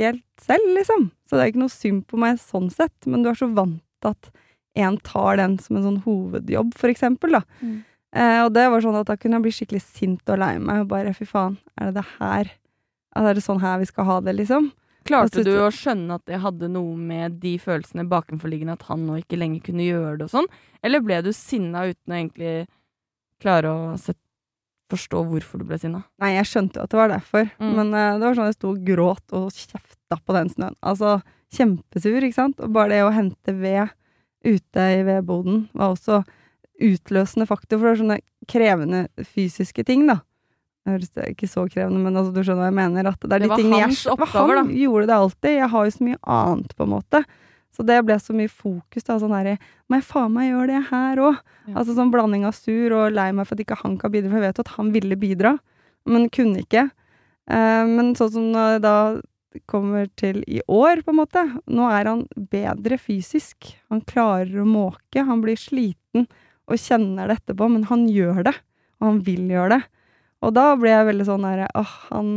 [0.01, 1.10] helt selv, liksom.
[1.29, 3.82] Så det er ikke noe synd på meg sånn sett, men du er så vant
[4.01, 4.32] til at
[4.84, 7.43] en tar den som en sånn hovedjobb, for eksempel, da.
[7.62, 7.82] Mm.
[8.13, 10.84] Eh, og det var sånn at da kunne jeg bli skikkelig sint og lei meg,
[10.84, 12.53] og bare fy faen, er det det her?
[13.13, 14.71] Altså, er det sånn her vi skal ha det, liksom?
[15.03, 19.17] Klarte du å skjønne at det hadde noe med de følelsene bakenforliggende at han nå
[19.19, 20.47] ikke lenger kunne gjøre det og sånn?
[20.86, 22.53] Eller ble du sinna uten å egentlig
[23.43, 24.17] klare å set,
[24.93, 26.03] forstå hvorfor du ble sinna?
[26.23, 27.73] Nei, jeg skjønte jo at det var derfor, Mm.
[27.79, 30.77] men uh, det var sånn jeg sto og gråt og kjefta på den snøen.
[30.82, 31.17] Altså,
[31.53, 32.60] kjempesur, ikke sant?
[32.63, 33.91] Og bare det å hente ved
[34.43, 36.23] ute i vedboden var også
[36.84, 40.19] utløsende faktor, for det er sånne krevende fysiske ting, da.
[40.84, 43.08] Det høres ikke så krevende, men altså, du skjønner hva jeg mener.
[43.13, 44.15] At det er Det de var hans jeg da.
[44.25, 45.53] oppgaver, Han gjorde det alltid.
[45.62, 47.21] Jeg har jo så mye annet, på en måte.
[47.74, 49.18] Så det ble så mye fokus, da.
[49.22, 49.58] Sånn her,
[49.90, 51.38] Må jeg faen meg gjøre det her òg?
[51.68, 51.76] Ja.
[51.80, 54.40] Altså sånn blanding av sur og lei meg for at ikke han kan bidra, for
[54.40, 55.58] jeg vet jo at han ville bidra,
[56.06, 56.90] men kunne ikke.
[57.50, 58.52] Eh, men sånn som
[58.84, 58.98] da
[59.70, 63.74] kommer til i år, på en måte, nå er han bedre fysisk.
[63.94, 66.28] Han klarer å måke, han blir sliten
[66.70, 68.56] og kjenner det etterpå, men han gjør det,
[69.02, 69.82] og han vil gjøre det.
[70.44, 72.32] Og da ble jeg veldig sånn herre åh, han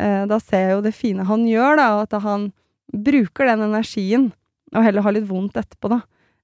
[0.00, 2.50] eh, Da ser jeg jo det fine han gjør, da, og at han
[2.92, 4.30] bruker den energien,
[4.76, 6.02] og heller ha litt vondt etterpå, da.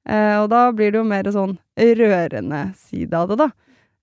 [0.08, 3.50] Eh, og da blir det jo mer sånn rørende side av det, da.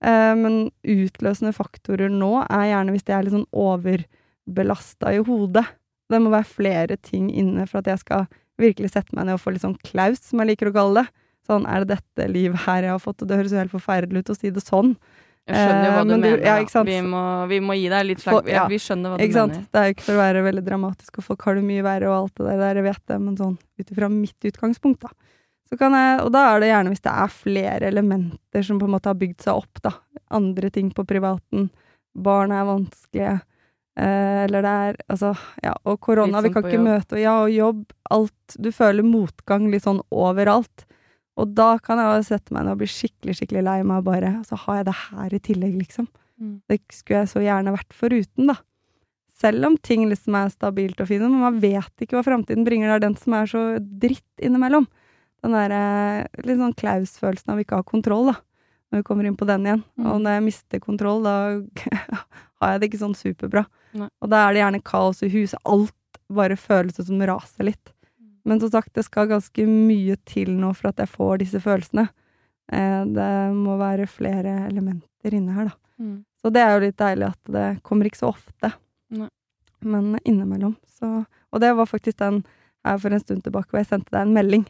[0.05, 5.65] Eh, men utløsende faktorer nå er gjerne hvis det er litt sånn overbelasta i hodet.
[6.09, 9.43] Det må være flere ting inne for at jeg skal virkelig sette meg ned og
[9.43, 11.25] få litt sånn klaus, som jeg liker å kalle det.
[11.49, 13.23] Sånn, er det dette livet her jeg har fått?
[13.23, 14.93] Og det høres jo helt forferdelig ut å si det sånn.
[15.49, 16.43] Jeg skjønner jo hva Eh, du du- mener.
[16.45, 16.83] ja?
[16.83, 18.47] Vi, må, vi må gi deg litt slag.
[18.47, 18.67] ja.
[18.67, 19.65] Vi skjønner hva du mener.
[19.71, 22.07] Det er jo ikke for å være veldig dramatisk, og folk har det mye verre
[22.09, 25.09] og alt det der, jeg vet det, men sånn ut ifra mitt utgangspunkt, da.
[25.69, 28.85] Så kan jeg, og da er det gjerne hvis det er flere elementer som på
[28.85, 29.91] en måte har bygd seg opp, da.
[30.31, 31.69] Andre ting på privaten.
[32.17, 33.41] Barn er vanskelige.
[33.99, 35.73] Eh, eller det er Altså, ja.
[35.85, 36.87] Og korona, vi kan ikke jobb.
[36.87, 37.85] møte Ja, og jobb.
[38.09, 38.55] Alt.
[38.59, 40.85] Du føler motgang litt sånn overalt.
[41.39, 44.09] Og da kan jeg jo sette meg ned og bli skikkelig, skikkelig lei meg, og
[44.09, 46.09] bare Så har jeg det her i tillegg, liksom.
[46.39, 46.55] Mm.
[46.67, 48.57] Det skulle jeg så gjerne vært foruten, da.
[49.39, 52.91] Selv om ting liksom er stabilt og fine, men man vet ikke hva framtiden bringer.
[52.91, 54.87] Det er den som er så dritt innimellom.
[55.39, 58.39] Den derre litt sånn Klaus-følelsen av ikke å ha kontroll, da.
[58.89, 59.83] Når vi kommer inn på den igjen.
[59.95, 60.09] Mm.
[60.11, 61.35] Og når jeg mister kontroll, da
[62.59, 63.63] har jeg det ikke sånn superbra.
[63.95, 64.09] Nei.
[64.19, 65.61] Og da er det gjerne kaos i huset.
[65.63, 67.93] Alt bare føles som raser litt.
[68.49, 72.07] Men som sagt, det skal ganske mye til nå for at jeg får disse følelsene.
[72.73, 75.77] Eh, det må være flere elementer inne her, da.
[75.99, 76.17] Mm.
[76.39, 78.71] Så det er jo litt deilig at det kommer ikke så ofte.
[79.13, 79.29] Nei.
[79.85, 80.75] Men innimellom.
[80.87, 82.41] Så, og det var faktisk den
[82.87, 84.65] her for en stund tilbake hvor jeg sendte deg en melding.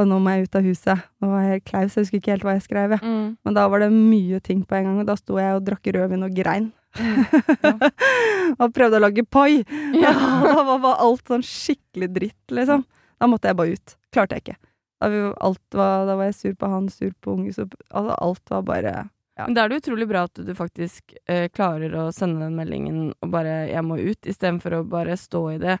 [0.00, 1.08] Og nå må jeg ut av huset.
[1.20, 2.94] Nå var jeg helt klaus, jeg husker ikke helt hva jeg skrev.
[2.96, 3.00] Ja.
[3.04, 3.26] Mm.
[3.44, 5.90] Men da var det mye ting på en gang, og da sto jeg og drakk
[5.96, 6.70] rødvin og grein.
[8.60, 9.60] og prøvde å lage pai.
[9.98, 10.14] Ja.
[10.46, 12.86] da var bare alt sånn skikkelig dritt, liksom.
[13.20, 13.96] Da måtte jeg bare ut.
[14.14, 14.56] Klarte jeg ikke.
[15.00, 18.50] Da, var, da var jeg sur på han, sur på unge, sur på altså, Alt
[18.52, 18.92] var bare
[19.38, 19.46] Ja.
[19.46, 23.14] Men da er det utrolig bra at du faktisk eh, klarer å sende den meldingen
[23.22, 25.78] og bare 'jeg må ut', istedenfor å bare stå i det.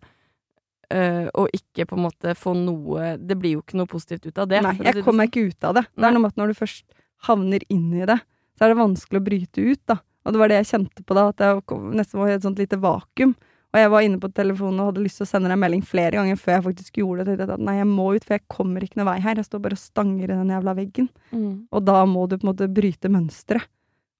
[0.90, 4.38] eh, og ikke på en måte få noe Det blir jo ikke noe positivt ut
[4.38, 4.62] av det.
[4.62, 5.44] Nei, jeg kommer kom meg sånn.
[5.44, 5.84] ikke ut av det.
[5.96, 6.84] Det er noe med at når du først
[7.28, 8.20] havner inn i det,
[8.58, 9.96] så er det vanskelig å bryte ut, da.
[10.24, 12.42] Og det var det jeg kjente på da, at jeg kom- nesten var i et
[12.42, 13.36] sånt lite vakuum.
[13.70, 15.82] Og jeg var inne på telefonen og hadde lyst til å sende deg en melding
[15.86, 17.36] flere ganger før jeg faktisk gjorde det.
[17.46, 19.38] At Nei, jeg må ut, for jeg kommer ikke noen vei her.
[19.38, 21.10] Jeg står bare og stanger i den jævla veggen.
[21.30, 21.52] Mm.
[21.70, 23.70] Og da må du på en måte bryte mønsteret,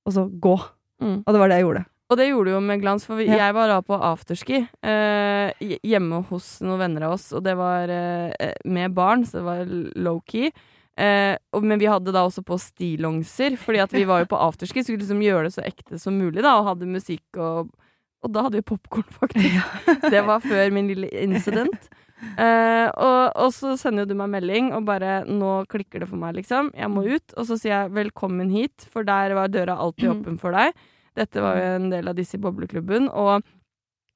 [0.06, 0.54] og så gå.
[1.02, 1.18] Mm.
[1.24, 1.86] Og det var det jeg gjorde.
[2.10, 5.66] Og det gjorde du jo med glans, for vi, jeg var da på afterski eh,
[5.86, 9.70] hjemme hos noen venner av oss, og det var eh, med barn, så det var
[10.06, 10.50] low-key.
[10.98, 14.82] Eh, men vi hadde da også på stillongser, fordi at vi var jo på afterski,
[14.82, 17.70] så skulle liksom gjøre det så ekte som mulig, da, og hadde musikk og
[18.20, 19.90] Og da hadde vi popkorn, faktisk.
[20.12, 21.90] Det var før min lille incident.
[22.20, 26.36] Uh, og, og så sender du meg melding og bare 'Nå klikker det for meg',
[26.40, 26.72] liksom.
[26.76, 27.36] Jeg må ut.
[27.36, 30.76] Og så sier jeg 'velkommen hit', for der var døra alltid åpen for deg.
[31.16, 33.08] Dette var jo en del av disse i bobleklubben.
[33.08, 33.40] Og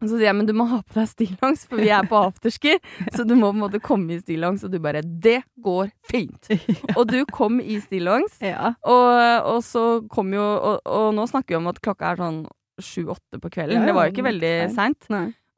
[0.05, 2.77] så sier jeg 'men du må ha på deg stillongs, for vi er på afterski',
[3.15, 4.65] så du må på en måte komme i stillongs.
[4.65, 6.53] Og du bare 'det går fint'.
[6.99, 8.37] Og du kom i stillongs.
[8.43, 8.75] Ja.
[8.85, 12.45] Og, og så kom jo og, og nå snakker vi om at klokka er sånn
[12.83, 13.81] sju-åtte på kvelden.
[13.81, 15.11] Ja, det var jo ikke veldig seint.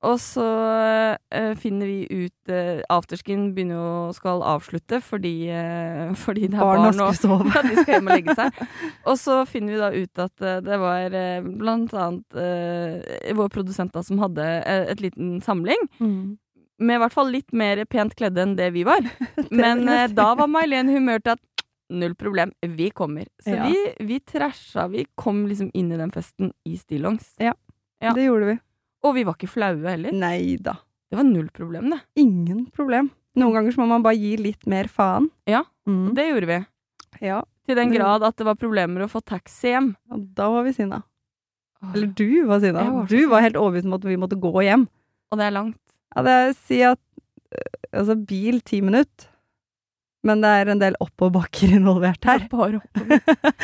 [0.05, 6.50] Og så uh, finner vi ut uh, Afterskin begynner jo skal avslutte fordi, uh, fordi
[6.52, 7.48] det er barn, barn, og sove.
[7.55, 8.61] ja, de skal hjem og legge seg.
[9.11, 11.14] Og så finner vi da ut at det var
[11.46, 12.37] blant annet
[13.38, 15.79] vår produsent da som hadde et liten samling.
[16.00, 16.37] Mm.
[16.83, 19.07] Med i hvert fall litt mer pent kledde enn det vi var.
[19.55, 21.56] Men da var May-Len humør til at
[21.90, 23.27] null problem, vi kommer.
[23.42, 23.66] Så Ja.
[23.68, 24.88] vi, vi trasha.
[24.88, 27.35] Vi kom liksom inn i den festen i stillongs.
[27.38, 27.55] Ja.
[28.01, 28.59] Det gjorde vi.
[29.05, 30.12] Og vi var ikke flaue heller.
[30.12, 30.77] Nei da.
[31.11, 32.01] Det var null problem, det.
[32.18, 33.11] Ingen problem.
[33.37, 35.29] Noen ganger så må man bare gi litt mer faen.
[35.46, 35.62] Ja.
[35.87, 36.14] Mm.
[36.16, 36.59] Det gjorde vi.
[37.20, 37.42] Ja.
[37.66, 39.92] Til den grad at det var problemer å få taxi hjem.
[40.11, 41.03] Ja, da var vi sinna.
[41.94, 42.83] Eller du var sinna.
[42.90, 44.87] Var Du var helt overbevist om at vi måtte gå hjem.
[45.31, 45.79] Og det er langt.
[46.16, 47.01] Ja, det er si at
[47.53, 49.29] øh, Altså, bil ti minutter.
[50.24, 52.46] Men det er en del oppoverbakker involvert her.
[52.52, 53.20] Bare oppover.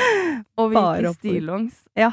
[0.60, 1.80] Og vi gikk i stillongs.
[1.98, 2.12] Ja.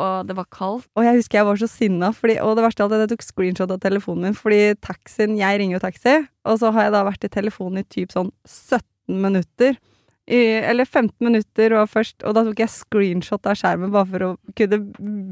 [0.00, 0.88] Og det var kaldt.
[0.98, 3.22] Og jeg husker jeg var så sinna, fordi, og det verste er at jeg tok
[3.22, 6.14] screenshot av telefonen min, fordi taxien Jeg ringer jo taxi,
[6.50, 9.78] og så har jeg da vært i telefonen i typ sånn 17 minutter.
[10.24, 14.24] I, eller 15 minutter, og først Og da tok jeg screenshot av skjermen bare for
[14.24, 14.78] å kunne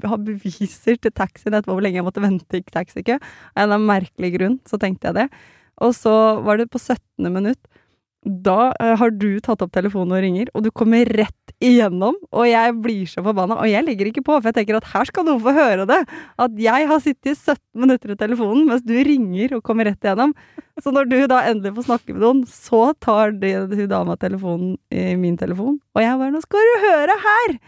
[0.04, 3.16] ha beviser til taxien etterpå hvor lenge jeg måtte vente i taxikø.
[3.16, 3.22] Av
[3.56, 5.28] en eller annen merkelig grunn så tenkte jeg det.
[5.82, 6.12] Og så
[6.44, 7.32] var det på 17.
[7.32, 7.71] minutt.
[8.22, 12.46] Da eh, har du tatt opp telefonen og ringer, og du kommer rett igjennom, og
[12.46, 13.56] jeg blir så forbanna.
[13.58, 15.98] Og jeg legger ikke på, for jeg tenker at her skal noen få høre det.
[16.42, 20.06] At jeg har sittet i 17 minutter i telefonen mens du ringer og kommer rett
[20.06, 20.34] igjennom.
[20.82, 25.16] Så når du da endelig får snakke med noen, så tar hun dama telefonen i
[25.18, 27.58] min telefon, og jeg bare 'Nå skal du høre her!'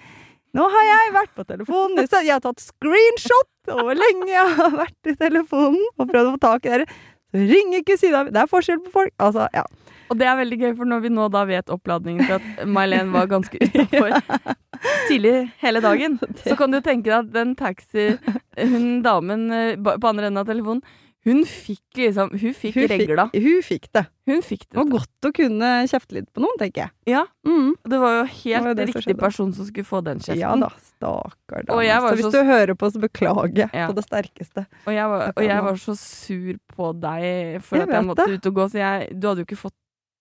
[0.54, 4.70] Nå har jeg vært på telefonen, jeg har tatt screenshot over hvor lenge jeg har
[4.70, 6.86] vært i telefonen og prøvd å få tak i dere.
[7.34, 8.30] Så ring ikke sida mi.
[8.30, 9.10] Det er forskjell på folk.
[9.18, 9.64] Altså, ja.
[10.10, 13.12] Og det er veldig gøy, for når vi nå da vet oppladningen til at May-Len
[13.14, 14.18] var ganske utafor
[15.08, 18.10] tidlig hele dagen, så kan du tenke deg at den taxi...
[18.54, 20.82] Hun damen eh, på andre enden av telefonen,
[21.24, 23.24] hun fikk liksom Hun fikk Hun fikk, regla.
[23.32, 24.02] hun fikk det.
[24.28, 26.92] Hun fikk Det var godt å kunne kjefte litt på noen, tenker jeg.
[27.14, 27.72] Ja, Mm.
[27.88, 30.38] det var jo helt var riktig som person som skulle få den kjeften.
[30.42, 31.86] Ja da, stakkar dame.
[32.04, 33.88] Så hvis så- du hører på, så beklager jeg Ja.
[33.88, 34.66] på det sterkeste.
[34.86, 38.26] Og jeg, var, og jeg var så sur på deg for Jeg at jeg måtte
[38.28, 38.34] det.
[38.38, 39.74] ut og gå, så jeg, du hadde jo ikke fått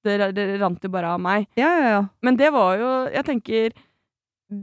[0.03, 1.47] det, det rant jo bare av meg.
[1.59, 2.03] Ja, ja, ja.
[2.25, 3.75] Men det var jo Jeg tenker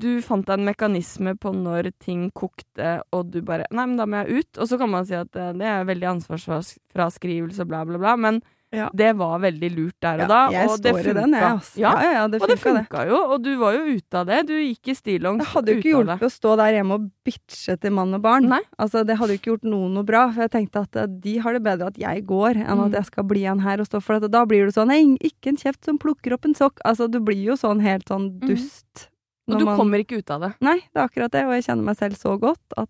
[0.00, 4.07] Du fant deg en mekanisme på når ting kokte, og du bare Nei, men da
[4.07, 4.61] må jeg ut.
[4.61, 8.16] Og så kan man si at eh, det er veldig ansvarsfraskrivelse og bla, bla, bla.
[8.20, 8.88] Men Ja.
[8.94, 10.40] det var veldig lurt der og da.
[10.54, 11.78] jeg og det står i den, jeg, altså.
[11.80, 13.09] Ja, Ja, ja, ja, det og det funka, det.
[13.11, 14.46] jo, og du var jo ute av det.
[14.46, 17.74] Du gikk i stillongs Det hadde jo ikke hjulpet å stå der hjemme og bitche
[17.83, 18.46] til mann og barn.
[18.48, 18.61] Nei.
[18.78, 21.35] Altså, det hadde jo ikke gjort noen noe bra, for jeg tenkte at eh, de
[21.42, 22.85] har det bedre at jeg går, enn Mm.
[22.87, 24.30] at jeg skal bli igjen her og stå for det.
[24.30, 26.78] Da blir du sånn Nei, ikke en kjeft som plukker opp en sokk.
[26.87, 28.46] Altså, du blir jo sånn helt sånn Mm.
[28.48, 29.09] dust.
[29.50, 30.54] Og du man- kommer ikke ut av det.
[30.61, 32.88] Nei, det er akkurat det, og jeg kjenner meg selv så godt at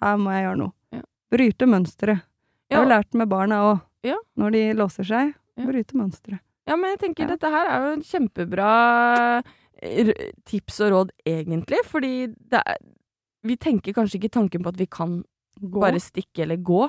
[0.00, 0.72] her må jeg gjøre noe.
[0.92, 1.02] Ja.
[1.32, 2.22] Bryte mønsteret.
[2.70, 3.84] Jeg har lært med barna òg.
[4.06, 4.16] Ja.
[4.38, 6.42] Når de låser seg, bryte mønsteret.
[6.66, 8.70] Ja, men jeg tenker dette her er jo en kjempebra
[10.48, 11.80] tips og råd, egentlig.
[11.86, 12.12] Fordi
[12.50, 12.78] det er,
[13.46, 15.20] vi tenker kanskje ikke tanken på at vi kan
[15.56, 15.80] Gå.
[15.80, 16.82] bare stikke eller gå.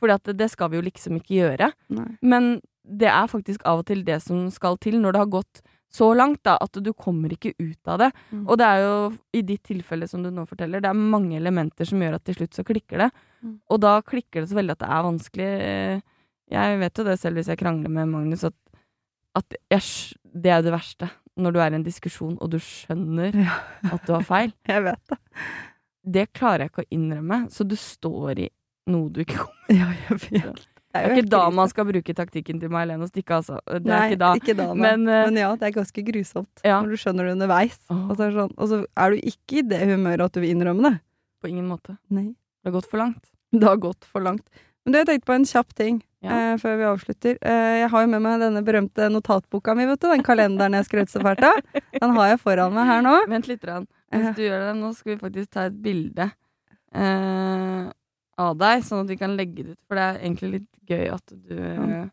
[0.00, 1.70] For det skal vi jo liksom ikke gjøre.
[1.94, 2.08] Nei.
[2.22, 5.60] Men det er faktisk av og til det som skal til når det har gått
[5.90, 8.10] så langt da, at du kommer ikke ut av det.
[8.30, 8.44] Mm.
[8.46, 8.92] Og det er jo,
[9.34, 12.36] i ditt tilfelle som du nå forteller, det er mange elementer som gjør at til
[12.38, 13.08] slutt så klikker det.
[13.42, 13.56] Mm.
[13.74, 15.48] Og da klikker det så veldig at det er vanskelig.
[16.50, 18.54] Jeg vet jo det selv hvis jeg krangler med Magnus, at,
[19.38, 19.82] at jeg,
[20.34, 21.10] det er jo det verste.
[21.40, 23.58] Når du er i en diskusjon og du skjønner Ja.
[23.94, 24.54] at du har feil.
[24.70, 25.18] Jeg vet det.
[26.10, 28.46] Det klarer jeg ikke å innrømme, så du står i
[28.90, 30.62] noe du ikke kommer Ja, jeg vet.
[30.90, 33.60] Det Det jo er ikke da man skal bruke taktikken til May-Helene og stikke, altså.
[33.70, 34.30] Det er ikke da.
[34.40, 34.64] Ikke da.
[34.74, 36.64] Men, uh, Men ja, det er ganske grusomt.
[36.66, 36.80] Ja.
[36.82, 37.76] Når du skjønner det underveis.
[37.94, 40.50] Og så, er sånn, og så er du ikke i det humøret at du vil
[40.56, 40.96] innrømme det.
[41.40, 41.94] På ingen måte.
[42.10, 42.32] Nei.
[42.60, 43.22] Det har gått for langt.
[43.54, 44.42] Det har gått for langt.
[44.84, 46.34] Men du, jeg tenkte på en kjapp ting Ja.
[46.34, 47.38] uh, før vi avslutter.
[47.38, 50.08] Uh, jeg har jo med meg denne berømte notatboka mi, vet du.
[50.10, 51.62] Den kalenderen jeg skrøt så fælt av.
[51.96, 53.14] Den har jeg foran meg her nå.
[53.30, 53.62] Vent litt.
[53.64, 53.86] Rann.
[54.10, 56.26] Hvis du gjør det, nå skal vi faktisk ta et bilde
[56.94, 57.90] eh,
[58.40, 59.82] av deg, sånn at vi kan legge det ut.
[59.88, 62.08] For det er egentlig litt gøy at du ja.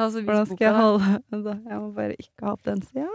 [0.00, 1.52] Altså vis Hvordan skal jeg holde da?
[1.68, 3.10] Jeg må bare ikke ha opp den sida.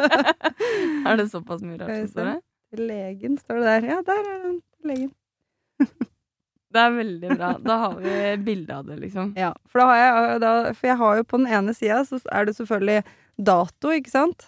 [1.10, 2.38] er det såpass mye rart som står der?
[2.78, 3.88] Legen står det der.
[3.90, 4.56] Ja, der er den.
[4.86, 5.12] Legen.
[6.70, 7.48] Det er veldig bra.
[7.66, 8.10] Da har vi
[8.46, 9.32] bilde av det, liksom.
[9.34, 12.54] Ja, for, jeg, da, for jeg har jo på den ene sida så er det
[12.60, 13.00] selvfølgelig
[13.42, 14.44] dato, ikke sant?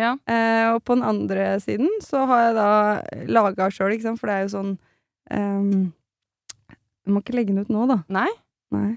[0.00, 0.14] Ja.
[0.24, 2.70] Eh, og på den andre siden så har jeg da
[3.28, 4.72] laga sjøl, ikke sant, for det er jo sånn
[5.36, 5.90] ehm,
[7.06, 8.00] Jeg må ikke legge den ut nå, da.
[8.12, 8.28] Nei,
[8.74, 8.90] Nei.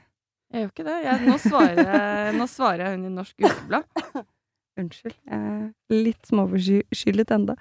[0.51, 0.97] jeg gjør ikke det.
[1.05, 4.25] Jeg, nå, svarer, nå svarer jeg hun i Norsk Ukeblad.
[4.81, 5.15] Unnskyld.
[5.29, 7.55] Er litt småforskyllet enda.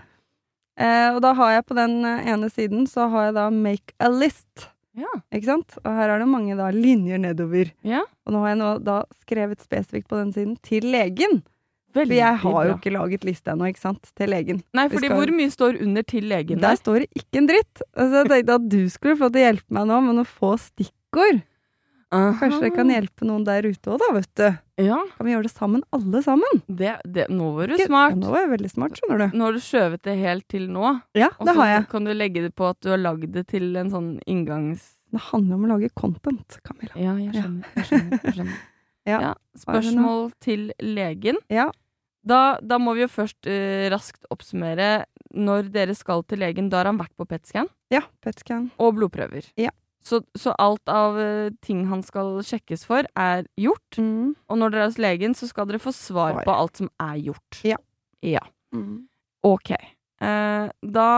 [0.81, 3.92] Eh, og da har jeg på den eh, ene siden så har jeg da make
[4.00, 4.68] a list.
[4.96, 5.09] Ja.
[5.33, 5.76] Ikke sant?
[5.85, 7.70] Og her er det mange da linjer nedover.
[7.87, 8.02] Ja.
[8.26, 11.42] Og nå har jeg nå da skrevet spesifikt på den siden til legen.
[11.92, 14.11] For jeg har jo ikke laget liste ennå, ikke sant?
[14.16, 14.62] Til legen.
[14.72, 16.76] Nei, fordi skal- hvor mye står under til legen Der der?
[16.81, 17.83] står det ikke en dritt.
[17.96, 20.55] Altså, jeg tenkte at du skulle få til å hjelpe meg nå med noen få
[20.59, 21.42] stikkord.
[22.12, 24.59] Kanskje det kan hjelpe noen der ute òg, da, vet du.
[24.85, 26.59] Ja, Kan vi gjøre det sammen, alle sammen?
[26.68, 28.11] det, det, nå var du smart.
[28.12, 29.37] Ja, nå var jeg veldig smart, skjønner du.
[29.38, 31.00] Nå har du skjøvet det helt til nå.
[31.16, 31.78] Ja, det har jeg.
[31.81, 34.11] Og så kan du legge det på at du har lagd det til en sånn
[34.28, 34.98] inngangs...
[35.12, 36.92] Det handler om å lage content, Camilla.
[36.96, 37.64] Ja, jeg skjønner.
[37.76, 38.61] Jeg skjønner, jeg skjønner.
[39.05, 39.16] Ja.
[39.18, 39.31] ja.
[39.59, 41.35] Spørsmål til legen.
[41.50, 41.72] Ja.
[42.22, 45.04] Da, da må vi jo først uh, raskt oppsummere.
[45.32, 48.66] Når dere skal til legen, da har han vært på PET-scan Ja, PET-scan.
[48.78, 49.46] og blodprøver.
[49.56, 49.70] Ja.
[50.02, 53.96] Så, så alt av eh, ting han skal sjekkes for, er gjort.
[54.02, 54.32] Mm.
[54.50, 56.44] Og når dere er hos legen, så skal dere få svar Svar.
[56.48, 57.61] på alt som er gjort.
[57.64, 57.78] Ja.
[58.26, 58.42] Ja.
[58.74, 59.04] Mm.
[59.46, 59.70] Ok.
[60.18, 61.08] Uh, da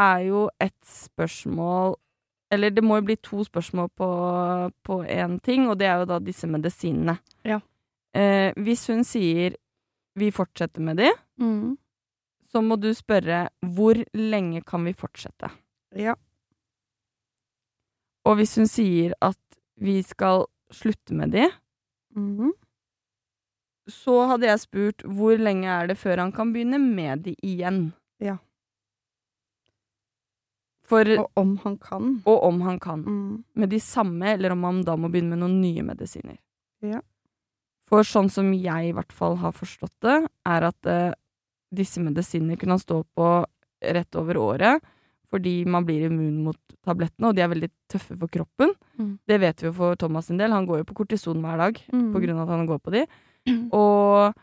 [0.00, 1.94] er jo et spørsmål
[2.52, 4.08] Eller det må jo bli to spørsmål på,
[4.86, 7.16] på én ting, og det er jo da disse medisinene.
[7.42, 7.56] Ja.
[8.14, 9.56] Eh, hvis hun sier
[10.16, 11.76] 'vi fortsetter med de', Mm.
[12.52, 15.50] så må du spørre 'hvor lenge kan vi fortsette'?
[15.96, 16.14] Ja.
[18.24, 19.38] Og hvis hun sier at
[19.76, 21.50] vi skal slutte med de,
[22.16, 22.52] Mm.
[23.88, 27.92] så hadde jeg spurt 'hvor lenge er det før han kan begynne med de igjen'?
[28.20, 28.36] Ja.
[30.84, 32.22] For Og om han kan.
[32.26, 33.00] Og om han kan.
[33.00, 33.44] Mm.
[33.54, 36.36] Med de samme, eller om han da må begynne med noen nye medisiner.
[36.82, 37.00] Ja.
[37.94, 40.16] For sånn som jeg i hvert fall har forstått det,
[40.50, 41.12] er at eh,
[41.74, 43.28] disse medisinene kunne han stå på
[43.94, 44.82] rett over året,
[45.30, 48.74] fordi man blir immun mot tablettene, og de er veldig tøffe for kroppen.
[48.98, 49.12] Mm.
[49.26, 50.52] Det vet vi jo for Thomas sin del.
[50.54, 52.10] Han går jo på kortison hver dag Mm.
[52.14, 53.04] på grunn av at han går på de.
[53.74, 54.34] Og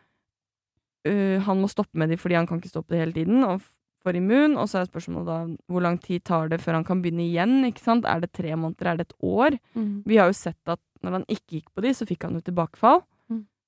[1.08, 3.44] øh, han må stoppe med de fordi han kan ikke stoppe det hele tiden.
[3.48, 3.62] Og
[4.04, 5.40] for immun, og så er spørsmålet da
[5.72, 7.60] hvor lang tid tar det før han kan begynne igjen?
[7.70, 8.06] ikke sant?
[8.06, 9.58] Er det tre måneder, er det et år?
[9.76, 10.04] Mm.
[10.06, 12.42] Vi har jo sett at når han ikke gikk på de, så fikk han jo
[12.46, 13.02] tilbakefall.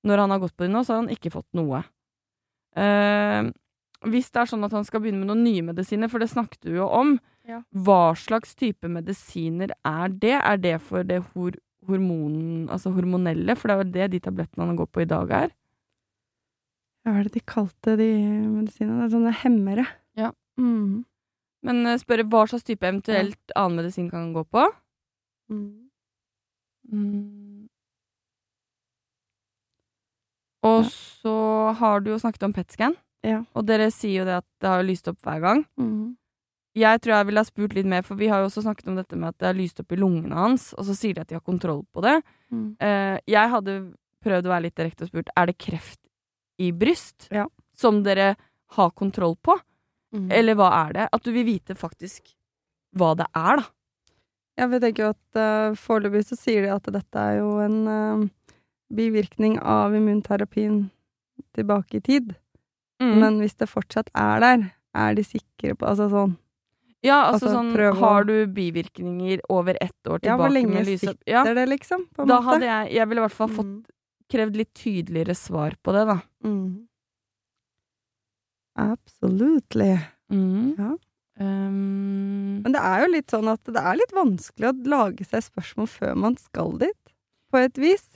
[0.03, 1.83] Når han har gått på det nå, så har han ikke fått noe.
[2.75, 3.51] Eh,
[4.09, 6.59] hvis det er sånn at han skal begynne med noen nye medisiner, for det snakket
[6.67, 7.61] du jo om, Ja.
[7.75, 10.33] hva slags type medisiner er det?
[10.41, 11.51] Er det for det hor
[11.87, 13.55] hormon, altså hormonelle?
[13.57, 15.49] For det er jo det de tablettene han går på i dag er.
[17.05, 18.09] Hva er det de kalte de
[18.47, 19.07] medisinene?
[19.07, 19.87] Det sånne hemmere.
[20.15, 20.31] Ja.
[20.57, 21.03] Mm.
[21.63, 24.63] Men eh, spørre hva slags type eventuelt annen medisin kan han gå på?
[25.51, 25.89] Mm.
[26.91, 27.42] Mm.
[30.63, 30.89] Og Ja.
[30.89, 33.43] så har du jo snakket om PET-scan, Ja.
[33.55, 35.65] og dere sier jo det at det har lyst opp hver gang.
[35.79, 36.15] Mm.
[36.75, 38.95] Jeg tror jeg ville ha spurt litt mer, for vi har jo også snakket om
[38.95, 41.27] dette med at det har lyst opp i lungene hans, og så sier de at
[41.27, 42.23] de har kontroll på det.
[42.51, 42.75] Mm.
[42.81, 45.99] Uh, jeg hadde prøvd å være litt direkte og spurt er det kreft
[46.59, 47.45] i bryst Ja.
[47.75, 48.35] som dere
[48.71, 49.59] har kontroll på,
[50.13, 50.31] Mm.
[50.31, 51.09] eller hva er det?
[51.11, 52.33] At du vil vite faktisk
[52.95, 53.63] hva det er, da.
[54.57, 57.87] Ja, vi tenker jo at uh, foreløpig så sier de at dette er jo en
[57.87, 58.29] eh,
[58.95, 60.89] bivirkning av immunterapien
[61.57, 62.35] tilbake i tid.
[63.01, 63.19] Mm.
[63.19, 66.35] Men hvis det fortsatt er der, er de sikre på Altså sånn
[67.03, 71.17] ja, altså, altså, sånn Har du bivirkninger over ett år tilbake Ja, hvor lenge sitter
[71.27, 72.05] ja, det, liksom?
[72.15, 72.43] Da måte.
[72.45, 73.83] hadde jeg Jeg ville i hvert fall fått Mm.
[74.31, 76.19] krevd litt tydeligere svar på det, da.
[76.45, 76.85] Mm.
[78.79, 79.97] Absolutely.
[80.29, 80.95] Ja.
[81.39, 85.43] Um, Men det er jo litt sånn at det er litt vanskelig å lage seg
[85.45, 87.13] spørsmål før man skal dit,
[87.51, 88.12] på et vis.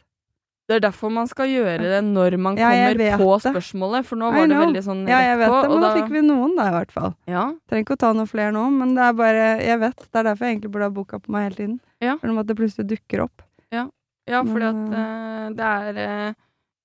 [0.67, 3.53] Det er derfor man skal gjøre det når man Ja, kommer på det.
[3.55, 5.61] spørsmålet, for nå var det veldig sånn Ja, jeg vet på.
[5.61, 7.13] det, men da fikk vi noen, da, i hvert fall.
[7.27, 9.95] Ja, Trenger ikke å ta noen flere nå, men det er bare Jeg vet.
[10.11, 11.79] Det er derfor jeg egentlig burde ha boka på meg hele tiden.
[12.01, 12.17] Ja.
[12.17, 13.41] For at det plutselig dukker opp.
[13.71, 13.87] Ja.
[14.27, 16.33] Ja, fordi at eh, det er uh,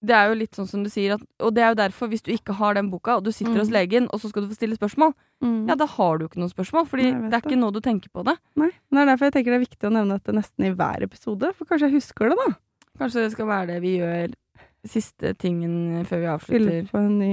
[0.02, 2.22] Det er jo litt sånn som du sier, at, og det er jo derfor, hvis
[2.22, 3.58] du ikke har den boka, og du sitter Mm.
[3.62, 5.12] hos legen, og så skal du få stille spørsmål,
[5.42, 5.68] Mm.
[5.68, 7.42] ja, da har du ikke noen spørsmål, fordi det er det.
[7.44, 8.34] ikke nå du tenker på det.
[8.56, 10.74] Nei, men det er derfor jeg tenker det er viktig å nevne dette nesten i
[10.74, 12.54] hver episode, for kanskje jeg husker det, da.
[12.98, 14.32] Kanskje det skal være det vi gjør
[14.86, 16.90] siste tingen før vi Fylle avslutter.
[16.90, 17.32] på en ny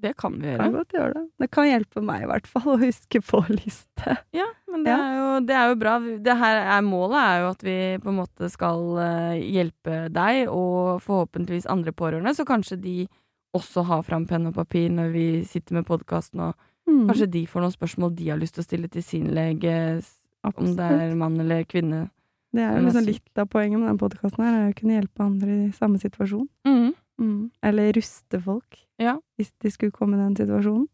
[0.00, 0.72] Det kan vi Kan gjøre.
[0.78, 1.22] godt gjøre det.
[1.40, 4.16] Det kan hjelpe meg, i hvert fall, å huske på liste.
[4.32, 4.98] Ja, men det, Ja.
[4.98, 5.98] er jo, det er jo bra.
[6.22, 10.46] Det her er Målet er jo at vi på en måte skal eh, hjelpe deg,
[10.48, 13.08] og forhåpentligvis andre pårørende, så kanskje de
[13.56, 16.54] også har fram penn og papir når vi sitter med podkasten, og
[16.88, 17.06] Mm.
[17.06, 20.00] kanskje de får noen spørsmål de har lyst til å stille til sin lege,
[20.42, 20.56] Absolutt.
[20.70, 22.10] om det er mann eller kvinne.
[22.54, 25.56] Det er jo liksom litt av poenget med den podkasten er å kunne hjelpe andre
[25.66, 26.46] i samme situasjon.
[26.68, 26.94] Mm.
[27.20, 27.50] Mm.
[27.62, 29.18] Eller ruste folk, Ja.
[29.36, 30.86] hvis de skulle komme i den situasjonen.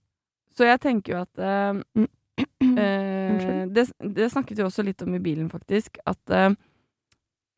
[0.54, 2.78] Så jeg tenker jo at uh, Mm.
[2.78, 5.98] eh, det, det snakket vi også litt om i bilen, faktisk.
[6.06, 6.50] At uh,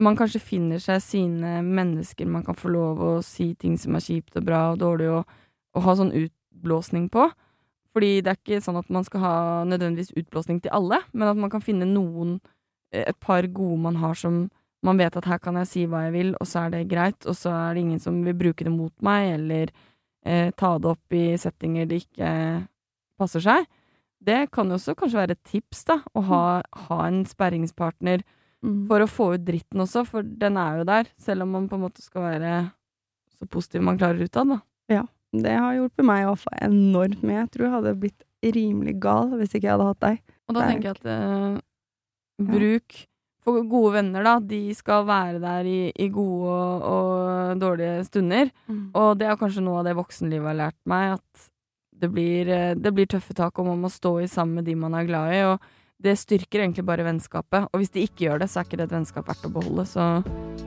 [0.02, 4.04] man kanskje finner seg sine mennesker man kan få lov å si ting som er
[4.04, 5.24] kjipt og bra og dårlig, og,
[5.76, 7.30] og ha sånn utblåsning på.
[7.96, 11.40] Fordi det er ikke sånn at man skal ha nødvendigvis utblåsning til alle, men at
[11.40, 12.36] man kan finne noen,
[12.92, 14.46] et par gode man har som
[14.86, 17.26] man vet at her kan jeg si hva jeg vil, og så er det greit,
[17.26, 19.72] og så er det ingen som vil bruke det mot meg, eller
[20.24, 22.30] eh, ta det opp i settinger det ikke
[23.18, 23.66] passer seg.
[24.22, 26.42] Det kan jo også kanskje være et tips, da, å ha,
[26.86, 28.22] ha en sperringspartner
[28.64, 28.86] Mm.
[28.88, 31.76] for å få ut dritten også, for den er jo der, selv om man på
[31.76, 32.52] en måte skal være
[33.36, 34.56] så positiv man klarer utad, da.
[34.88, 35.02] Ja,
[35.36, 37.42] Det har hjulpet meg i hvert fall enormt mye.
[37.42, 38.24] Jeg tror jeg hadde blitt
[38.56, 40.20] rimelig gal hvis ikke jeg hadde hatt deg.
[40.48, 41.58] Og da er tenker jeg at eh,
[42.38, 42.96] bruk
[43.46, 48.50] For gode venner, da, de skal være der i, i gode og, og dårlige stunder.
[48.92, 51.50] Og det er kanskje noe av det voksenlivet har lært meg, at
[51.96, 54.74] det blir, eh, det blir tøffe tak, og man må stå i sammen med de
[54.74, 55.44] man er glad i.
[55.46, 55.62] Og
[56.02, 57.68] det styrker egentlig bare vennskapet.
[57.72, 59.86] Og hvis de ikke gjør det, så er ikke det et vennskap verdt å beholde.
[59.88, 60.08] Så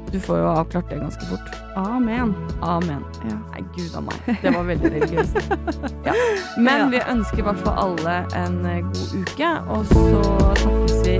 [0.09, 1.59] du får jo avklart det ganske fort.
[1.77, 2.31] Amen.
[2.65, 3.03] Amen.
[3.27, 3.35] Ja.
[3.51, 4.31] Nei, gud a meg.
[4.41, 5.37] Det var veldig religiøst.
[6.07, 6.15] Ja.
[6.57, 10.07] Men vi ønsker i hvert fall alle en eh, god uke, og så
[10.63, 11.19] snakkes vi